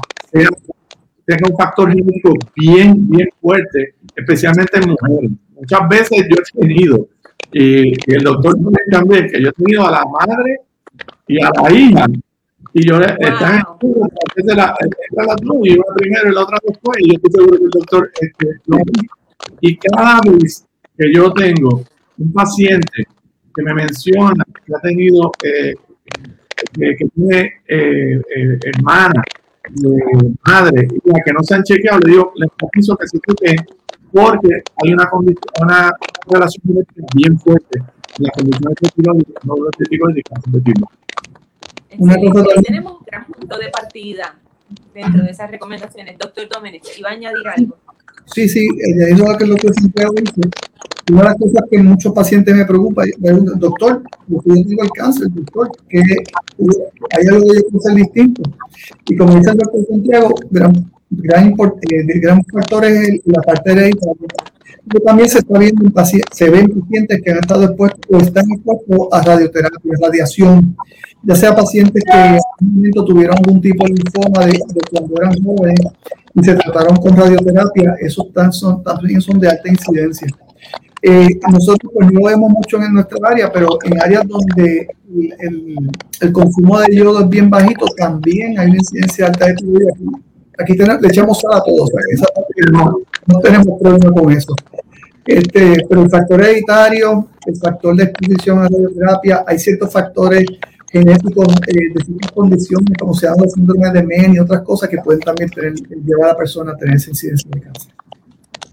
tengan 1.25 1.51
un 1.51 1.57
factor 1.57 1.91
genético 1.91 2.35
bien, 2.55 3.09
bien 3.09 3.29
fuerte, 3.41 3.95
especialmente 4.15 4.79
en 4.79 4.91
mujeres. 4.91 5.31
Muchas 5.55 5.89
veces 5.89 6.27
yo 6.29 6.37
he 6.37 6.61
tenido, 6.61 7.09
y, 7.53 7.93
el 8.13 8.23
doctor 8.23 8.55
también, 8.91 9.29
que 9.29 9.41
yo 9.43 9.49
he 9.49 9.53
tenido 9.53 9.87
a 9.87 9.91
la 9.91 10.05
madre 10.05 10.61
y 11.27 11.43
a 11.43 11.51
la 11.51 11.73
hija. 11.73 12.07
Y 12.73 12.89
yo 12.89 12.99
wow. 12.99 13.05
están 13.05 13.63
en 14.37 14.47
la, 14.49 14.55
la, 15.13 15.25
la 15.25 15.37
y 15.63 15.75
una 15.75 15.95
primero 15.97 16.31
y 16.31 16.35
la 16.35 16.43
otra 16.43 16.59
después, 16.67 16.99
y 17.01 17.09
yo 17.09 17.15
estoy 17.15 17.33
seguro 17.33 17.59
que 17.59 17.65
el 17.65 17.71
doctor 17.71 18.11
este, 18.21 18.47
lo 18.67 18.79
Y 19.61 19.77
cada 19.77 20.21
vez 20.27 20.67
que 20.99 21.13
yo 21.13 21.33
tengo 21.33 21.85
un 22.19 22.33
paciente 22.33 23.05
que 23.55 23.63
me 23.63 23.75
menciona 23.75 24.45
que 24.67 24.75
ha 24.75 24.81
tenido, 24.81 25.31
eh, 25.45 25.75
que, 26.73 26.97
que, 26.97 27.07
tiene 27.15 27.53
eh, 27.69 28.21
eh, 28.37 28.59
hermana, 28.65 29.23
madre, 30.47 30.89
y 30.91 31.23
que 31.25 31.33
no 31.33 31.43
se 31.43 31.55
han 31.55 31.63
chequeado, 31.63 32.01
le 32.01 32.13
digo, 32.13 32.33
les 32.37 32.51
pido 32.73 32.97
que 32.97 33.07
se 33.07 33.19
chequeen 33.21 33.65
porque 34.13 34.63
hay 34.83 34.93
una, 34.93 35.11
una 35.61 35.93
relación 36.29 36.63
bien 37.17 37.39
fuerte 37.39 37.79
en 37.79 38.25
las 38.25 38.33
condiciones 38.33 38.77
de 38.81 38.89
tiroides, 38.91 39.35
no 39.45 39.57
los 39.57 39.71
de 39.77 39.85
tiroides 39.87 40.19
y 40.19 40.23
cáncer 40.23 40.53
de 40.53 40.61
tiroides. 40.61 41.04
Una 41.99 42.17
cosa 42.17 42.45
tenemos 42.63 42.93
un 42.99 43.05
gran 43.07 43.27
punto 43.27 43.59
de 43.59 43.69
partida 43.69 44.37
dentro 44.95 45.23
de 45.23 45.31
esas 45.31 45.51
recomendaciones. 45.51 46.19
Doctor 46.19 46.49
Domenech, 46.49 46.99
¿iba 46.99 47.11
a 47.11 47.13
añadir 47.13 47.49
algo? 47.49 47.77
Sí, 48.27 48.49
sí, 48.49 48.67
añadiendo 48.93 49.31
a 49.31 49.37
que 49.37 49.45
el 49.45 49.51
doctor 49.51 49.75
Santiago 49.75 50.15
dice, 50.15 50.49
una 51.11 51.21
de 51.21 51.29
las 51.29 51.39
cosas 51.39 51.63
que 51.71 51.79
muchos 51.83 52.13
pacientes 52.13 52.55
me 52.55 52.65
preocupa, 52.65 53.05
doctor, 53.57 54.03
yo 54.29 54.39
tengo 54.43 54.83
el 54.83 54.91
cáncer, 54.91 55.29
doctor, 55.31 55.71
que 55.89 55.99
hay 55.99 57.27
algo 57.29 57.47
que 57.47 57.61
yo 57.71 57.79
hacer 57.79 57.95
distinto. 57.95 58.43
Y 59.07 59.17
como 59.17 59.37
dice 59.37 59.51
el 59.51 59.59
doctor 59.59 59.87
Santiago, 59.89 60.35
gran, 60.51 60.91
gran, 61.11 61.49
eh, 61.49 62.21
gran 62.21 62.45
factor 62.47 62.85
es 62.87 63.21
la 63.27 63.43
parte 63.43 63.73
hereditaria 63.73 64.27
también 65.05 65.29
se 65.29 65.39
está 65.39 65.59
viendo 65.59 65.91
se 66.33 66.51
ven 66.51 66.81
pacientes 66.81 67.23
que 67.23 67.31
han 67.31 67.39
estado 67.39 67.65
expuestos 67.65 68.01
o 68.11 68.19
están 68.19 68.45
expuestos 68.51 69.09
a 69.13 69.23
radioterapia, 69.23 69.93
radiación, 70.01 70.77
ya 71.23 71.35
sea 71.35 71.57
pacientes 71.57 72.03
que 72.05 72.17
en 72.17 72.35
algún 72.35 72.75
momento 72.77 73.05
tuvieron 73.05 73.39
algún 73.39 73.61
tipo 73.61 73.85
de 73.87 73.95
linfoma 73.95 74.47
de, 74.47 74.61
cuando 74.91 75.15
eran 75.21 75.43
jóvenes 75.43 75.81
y 76.35 76.45
se 76.45 76.55
trataron 76.55 76.97
con 76.97 77.17
radioterapia, 77.17 77.97
esos 78.01 78.27
son, 78.51 78.83
también 78.83 79.21
son 79.21 79.39
de 79.39 79.49
alta 79.49 79.69
incidencia. 79.69 80.29
Eh, 81.07 81.39
nosotros 81.51 81.93
pues 81.93 82.11
no 82.11 82.25
vemos 82.25 82.51
mucho 82.51 82.83
en 82.83 82.95
nuestra 82.95 83.19
área, 83.29 83.53
pero 83.53 83.79
en 83.85 84.01
áreas 84.01 84.27
donde 84.27 84.89
el, 85.39 85.77
el, 86.21 86.33
consumo 86.33 86.81
de 86.81 86.97
yodo 86.97 87.21
es 87.21 87.29
bien 87.29 87.51
bajito, 87.51 87.85
también 87.97 88.59
hay 88.59 88.69
una 88.69 88.79
incidencia 88.79 89.27
alta 89.27 89.47
de 89.47 89.55
tiroides. 89.55 89.95
Aquí, 90.59 90.75
le 90.75 91.09
echamos 91.09 91.41
sal 91.41 91.55
a 91.55 91.63
todos, 91.63 91.91
esa 92.11 92.27
parte 92.27 92.53
no, 92.73 93.01
no 93.27 93.41
tenemos 93.41 93.81
problema 93.81 94.13
con 94.13 94.33
eso. 94.33 94.55
Este, 95.27 95.85
pero 95.89 96.03
el 96.03 96.11
factor 96.11 96.43
hereditario, 96.43 97.29
el 97.47 97.57
factor 97.57 97.97
de 97.97 98.05
exposición 98.05 98.59
a 98.59 98.63
la 98.65 98.69
radioterapia, 98.69 99.45
hay 99.47 99.59
ciertos 99.59 99.93
factores 99.93 100.47
genéticos 100.93 101.49
eh, 101.67 101.93
de 101.95 102.05
ciertas 102.05 102.33
condiciones, 102.33 102.99
como 102.99 103.15
se 103.15 103.27
llama 103.27 103.45
el 103.45 103.51
síndrome 103.51 103.91
de 103.91 104.03
Men 104.03 104.35
y 104.35 104.39
otras 104.39 104.63
cosas 104.63 104.89
que 104.89 104.99
pueden 104.99 105.21
también 105.21 105.51
llevar 106.05 106.27
a 106.27 106.33
la 106.33 106.37
persona 106.37 106.73
a 106.73 106.77
tener 106.77 106.97
esa 106.97 107.11
incidencia 107.11 107.51
de 107.53 107.61
cáncer. 107.61 107.93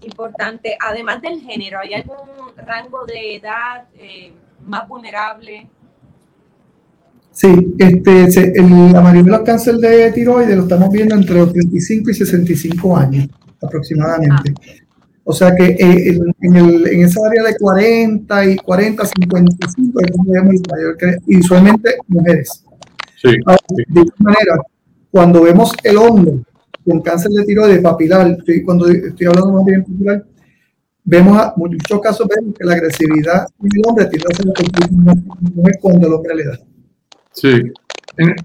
Importante, 0.02 0.76
además 0.80 1.22
del 1.22 1.40
género, 1.40 1.78
¿hay 1.80 1.94
algún 1.94 2.16
rango 2.56 3.04
de 3.06 3.36
edad 3.36 3.84
eh, 3.98 4.32
más 4.66 4.86
vulnerable? 4.86 5.68
Sí, 7.32 7.74
este, 7.78 8.52
la 8.62 9.00
mayoría 9.00 9.22
de 9.22 9.30
los 9.30 9.40
cánceres 9.40 9.80
de 9.80 10.12
tiroides 10.12 10.54
lo 10.54 10.62
estamos 10.64 10.92
viendo 10.92 11.14
entre 11.14 11.36
los 11.36 11.52
35 11.52 12.10
y 12.10 12.14
65 12.14 12.96
años 12.96 13.28
aproximadamente. 13.60 14.54
Ah. 14.56 14.82
O 15.24 15.32
sea 15.32 15.54
que 15.54 15.64
eh, 15.64 16.20
en, 16.40 16.56
el, 16.56 16.86
en, 16.88 17.04
esa 17.04 17.20
área 17.26 17.44
de 17.44 17.56
40 17.56 18.46
y 18.46 18.56
40, 18.56 19.06
55 19.06 20.00
es 20.00 20.16
donde 20.16 20.32
vemos 20.32 20.54
mayor 20.70 20.96
y 21.26 21.38
usualmente 21.38 21.96
mujeres. 22.08 22.64
Sí, 23.20 23.28
De 23.30 24.00
igual 24.00 24.14
manera, 24.18 24.56
cuando 25.10 25.42
vemos 25.42 25.72
el 25.84 25.96
hombre 25.96 26.40
con 26.84 27.00
cáncer 27.00 27.30
de 27.30 27.44
tiroides 27.44 27.80
papilar, 27.80 28.36
cuando 28.64 28.88
estoy 28.88 29.26
hablando 29.26 29.52
más 29.52 29.64
bien 29.64 29.84
papilar, 29.84 30.24
vemos 31.04 31.38
a, 31.38 31.54
muchos 31.56 32.00
casos 32.00 32.26
vemos 32.28 32.54
que 32.58 32.64
la 32.64 32.74
agresividad 32.74 33.46
del 33.60 33.82
hombre 33.86 34.06
tiene 34.06 34.24
a 34.28 34.36
ser 34.36 34.46
no 34.46 35.68
es 35.68 35.78
cuando 35.80 36.08
el 36.08 36.12
hombre 36.14 36.34
le 36.34 36.44
da. 36.44 36.58
Sí. 37.32 37.62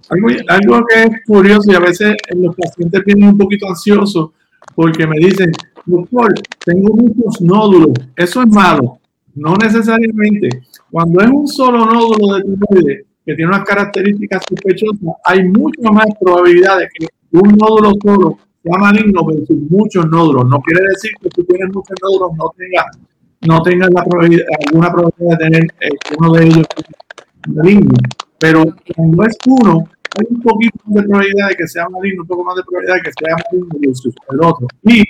Algo, 0.10 0.86
que 0.88 1.04
es 1.04 1.10
curioso 1.26 1.72
y 1.72 1.76
a 1.76 1.80
veces 1.80 2.16
los 2.36 2.56
pacientes 2.56 3.04
vienen 3.06 3.30
un 3.30 3.38
poquito 3.38 3.68
ansiosos 3.68 4.32
porque 4.76 5.06
me 5.06 5.18
dicen, 5.18 5.52
doctor, 5.86 6.34
tengo 6.66 6.96
muchos 6.96 7.42
nódulos, 7.42 7.92
eso 8.16 8.44
es 8.44 8.48
malo. 8.48 9.00
No 9.36 9.56
necesariamente. 9.56 10.50
Cuando 10.90 11.22
es 11.22 11.30
un 11.30 11.48
solo 11.48 11.86
nódulo 11.86 12.36
de 12.36 12.44
tiroides 12.44 13.06
que 13.26 13.36
tiene 13.36 13.50
unas 13.50 13.66
características 13.66 14.42
sospechosas, 14.48 15.16
hay 15.26 15.44
mucho 15.44 15.92
más 15.92 16.06
probabilidad 16.20 16.80
de 16.80 16.88
que 16.98 17.08
un 17.32 17.58
nódulo 17.58 17.92
solo 18.02 18.40
sea 18.64 18.78
maligno 18.80 19.26
versus 19.26 19.58
muchos 19.70 20.10
nódulos. 20.10 20.46
No 20.48 20.62
quiere 20.62 20.82
decir 20.90 21.12
que 21.22 21.30
si 21.36 21.44
tienes 21.46 21.74
muchos 21.74 21.96
nódulos 22.02 22.38
no 22.38 22.52
tengas 22.58 22.86
no 23.42 23.62
tenga 23.62 23.88
la 23.90 24.04
probabilidad, 24.04 24.46
alguna 24.68 24.92
probabilidad 24.92 25.38
de 25.38 25.46
tener 25.46 25.64
eh, 25.82 25.90
uno 26.18 26.32
de 26.34 26.46
ellos 26.46 26.68
maligno. 27.48 27.94
Pero 28.40 28.66
cuando 28.96 29.24
es 29.24 29.38
uno, 29.48 29.90
hay 30.18 30.26
un 30.30 30.42
poquito 30.42 30.78
más 30.86 30.96
de 30.96 31.10
probabilidad 31.10 31.50
de 31.50 31.56
que 31.56 31.68
sea 31.68 31.90
maligno, 31.90 32.22
un 32.22 32.28
poco 32.28 32.44
más 32.44 32.56
de 32.56 32.64
probabilidad 32.64 32.96
de 32.96 33.02
que 33.02 33.12
sea 33.20 33.36
maligno 33.52 33.94
el 34.32 34.44
otro. 34.44 34.68
Y 34.84 35.04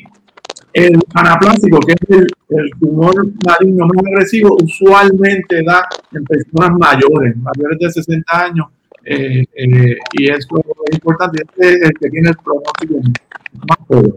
el 0.73 0.99
anaplásico, 1.13 1.79
que 1.79 1.93
es 1.93 2.27
el, 2.49 2.69
tumor 2.79 3.15
maligno 3.45 3.87
más 3.87 4.05
agresivo, 4.05 4.57
usualmente 4.63 5.63
da 5.63 5.87
en 6.13 6.23
personas 6.23 6.77
mayores, 6.77 7.35
mayores 7.37 7.79
de 7.79 7.91
60 7.91 8.43
años, 8.43 8.67
eh, 9.03 9.45
eh, 9.55 9.97
y 10.13 10.29
eso 10.29 10.63
es 10.85 10.95
importante, 10.95 11.43
este 11.43 11.75
es 11.75 11.81
el 11.81 11.93
que 11.93 12.09
tiene 12.09 12.29
el 12.29 12.37
pronóstico 12.37 12.99
más 13.67 13.77
pobre. 13.87 14.13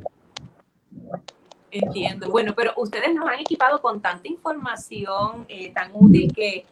Entiendo. 1.71 2.29
Bueno, 2.31 2.53
pero 2.57 2.73
ustedes 2.77 3.15
nos 3.15 3.29
han 3.29 3.39
equipado 3.39 3.81
con 3.81 4.01
tanta 4.01 4.27
información 4.27 5.47
eh, 5.49 5.73
tan 5.73 5.91
útil 5.95 6.33
que, 6.35 6.65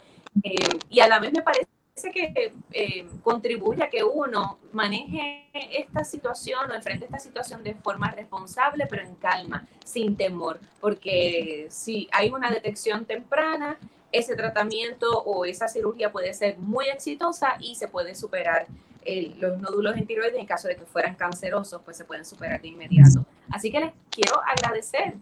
y 0.90 1.00
a 1.00 1.06
la 1.06 1.20
vez 1.20 1.32
me 1.32 1.42
parece 1.42 1.68
que 2.02 2.52
eh, 2.72 3.06
contribuye 3.22 3.82
a 3.82 3.90
que 3.90 4.04
uno 4.04 4.58
maneje 4.72 5.48
esta 5.52 6.04
situación 6.04 6.70
o 6.70 6.74
enfrente 6.74 7.04
esta 7.04 7.18
situación 7.18 7.62
de 7.62 7.74
forma 7.74 8.10
responsable, 8.10 8.86
pero 8.88 9.02
en 9.02 9.14
calma, 9.16 9.66
sin 9.84 10.16
temor, 10.16 10.60
porque 10.80 11.66
si 11.70 12.08
hay 12.12 12.30
una 12.30 12.50
detección 12.50 13.04
temprana, 13.04 13.78
ese 14.12 14.36
tratamiento 14.36 15.22
o 15.22 15.44
esa 15.44 15.68
cirugía 15.68 16.10
puede 16.10 16.32
ser 16.32 16.58
muy 16.58 16.86
exitosa 16.88 17.56
y 17.60 17.74
se 17.74 17.88
puede 17.88 18.14
superar 18.14 18.66
los 19.38 19.58
nódulos 19.58 19.96
en 19.96 20.06
tiroides 20.06 20.38
en 20.38 20.46
caso 20.46 20.68
de 20.68 20.76
que 20.76 20.84
fueran 20.84 21.14
cancerosos, 21.14 21.80
pues 21.82 21.96
se 21.96 22.04
pueden 22.04 22.24
superar 22.24 22.60
de 22.60 22.68
inmediato. 22.68 23.24
Así 23.50 23.70
que 23.70 23.80
les 23.80 23.92
quiero 24.10 24.40
agradecer 24.46 25.14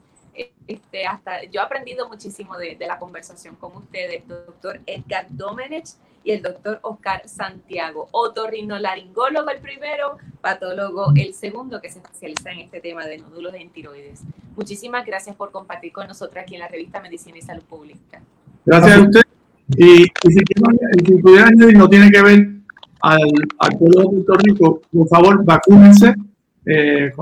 este, 0.66 1.06
hasta 1.06 1.44
yo 1.44 1.60
he 1.60 1.64
aprendido 1.64 2.08
muchísimo 2.08 2.56
de, 2.56 2.76
de, 2.76 2.86
la 2.86 2.98
conversación 2.98 3.56
con 3.56 3.76
ustedes, 3.76 4.26
doctor 4.26 4.80
Edgar 4.86 5.26
Domenech 5.30 5.86
y 6.24 6.32
el 6.32 6.42
doctor 6.42 6.80
Oscar 6.82 7.22
Santiago, 7.28 8.08
otorrinolaringólogo 8.10 9.48
el 9.50 9.60
primero, 9.60 10.18
patólogo 10.40 11.12
el 11.14 11.34
segundo, 11.34 11.80
que 11.80 11.88
se 11.88 12.00
especializa 12.00 12.50
en 12.50 12.60
este 12.60 12.80
tema 12.80 13.06
de 13.06 13.18
nódulos 13.18 13.54
en 13.54 13.70
tiroides. 13.70 14.22
Muchísimas 14.56 15.06
gracias 15.06 15.36
por 15.36 15.52
compartir 15.52 15.92
con 15.92 16.08
nosotros 16.08 16.42
aquí 16.42 16.54
en 16.54 16.62
la 16.62 16.68
revista 16.68 17.00
Medicina 17.00 17.38
y 17.38 17.42
Salud 17.42 17.62
Pública. 17.62 18.20
Gracias 18.64 18.96
a 18.96 19.02
usted. 19.02 19.20
Y, 19.76 20.04
si, 20.04 20.32
si 20.32 21.12
pudiera 21.22 21.46
añadir, 21.46 21.76
no 21.76 21.88
tiene 21.88 22.10
que 22.10 22.22
ver 22.22 22.48
al, 23.00 23.20
al 23.58 23.78
pueblo 23.78 24.00
de 24.00 24.08
Puerto 24.08 24.34
Rico, 24.34 24.82
por 24.92 25.08
favor, 25.08 25.44
vacúnense 25.44 26.14
eh, 26.64 27.12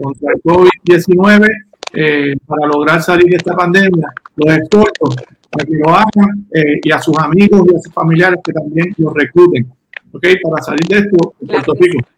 contra 0.00 0.32
el 0.32 0.42
COVID-19 0.42 1.48
eh, 1.94 2.36
para 2.46 2.66
lograr 2.66 3.02
salir 3.02 3.26
de 3.26 3.36
esta 3.36 3.54
pandemia. 3.54 4.12
Los 4.36 4.56
exhorto 4.56 5.06
a 5.52 5.64
que 5.64 5.74
lo 5.74 5.90
hagan 5.90 6.46
eh, 6.52 6.80
y 6.82 6.90
a 6.90 7.00
sus 7.00 7.16
amigos 7.18 7.62
y 7.70 7.76
a 7.76 7.80
sus 7.80 7.92
familiares 7.92 8.40
que 8.44 8.52
también 8.52 8.94
los 8.98 9.14
recluten, 9.14 9.72
¿ok? 10.12 10.26
Para 10.42 10.62
salir 10.62 10.86
de 10.88 10.98
esto 10.98 11.34
en 11.40 11.46
Puerto 11.46 11.74
Rico. 11.74 12.08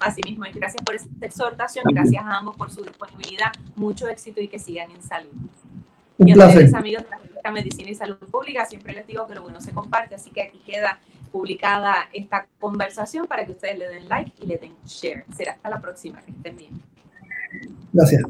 Así 0.00 0.20
mismo, 0.24 0.44
gracias 0.54 0.82
por 0.84 0.94
esta 0.94 1.26
exhortación, 1.26 1.84
gracias 1.88 2.22
a 2.24 2.36
ambos 2.36 2.56
por 2.56 2.70
su 2.70 2.82
disponibilidad, 2.82 3.52
mucho 3.74 4.06
éxito 4.08 4.40
y 4.40 4.48
que 4.48 4.58
sigan 4.58 4.90
en 4.90 5.02
salud. 5.02 5.30
Un 6.18 6.28
y 6.28 6.32
a 6.32 6.46
ustedes, 6.46 6.74
amigos 6.74 7.04
de 7.04 7.40
la 7.42 7.50
Medicina 7.50 7.90
y 7.90 7.94
Salud 7.94 8.18
Pública, 8.18 8.66
siempre 8.66 8.92
les 8.92 9.06
digo 9.06 9.26
que 9.26 9.34
lo 9.34 9.42
bueno 9.42 9.60
se 9.60 9.72
comparte, 9.72 10.14
así 10.14 10.30
que 10.30 10.42
aquí 10.42 10.60
queda 10.64 11.00
publicada 11.32 12.08
esta 12.12 12.46
conversación 12.60 13.26
para 13.26 13.44
que 13.44 13.52
ustedes 13.52 13.78
le 13.78 13.88
den 13.88 14.08
like 14.08 14.30
y 14.40 14.46
le 14.46 14.58
den 14.58 14.74
share. 14.86 15.24
Será 15.34 15.52
hasta 15.52 15.68
la 15.68 15.80
próxima, 15.80 16.20
que 16.20 16.30
estén 16.30 16.56
bien. 16.56 16.93
Gracias. 17.92 18.22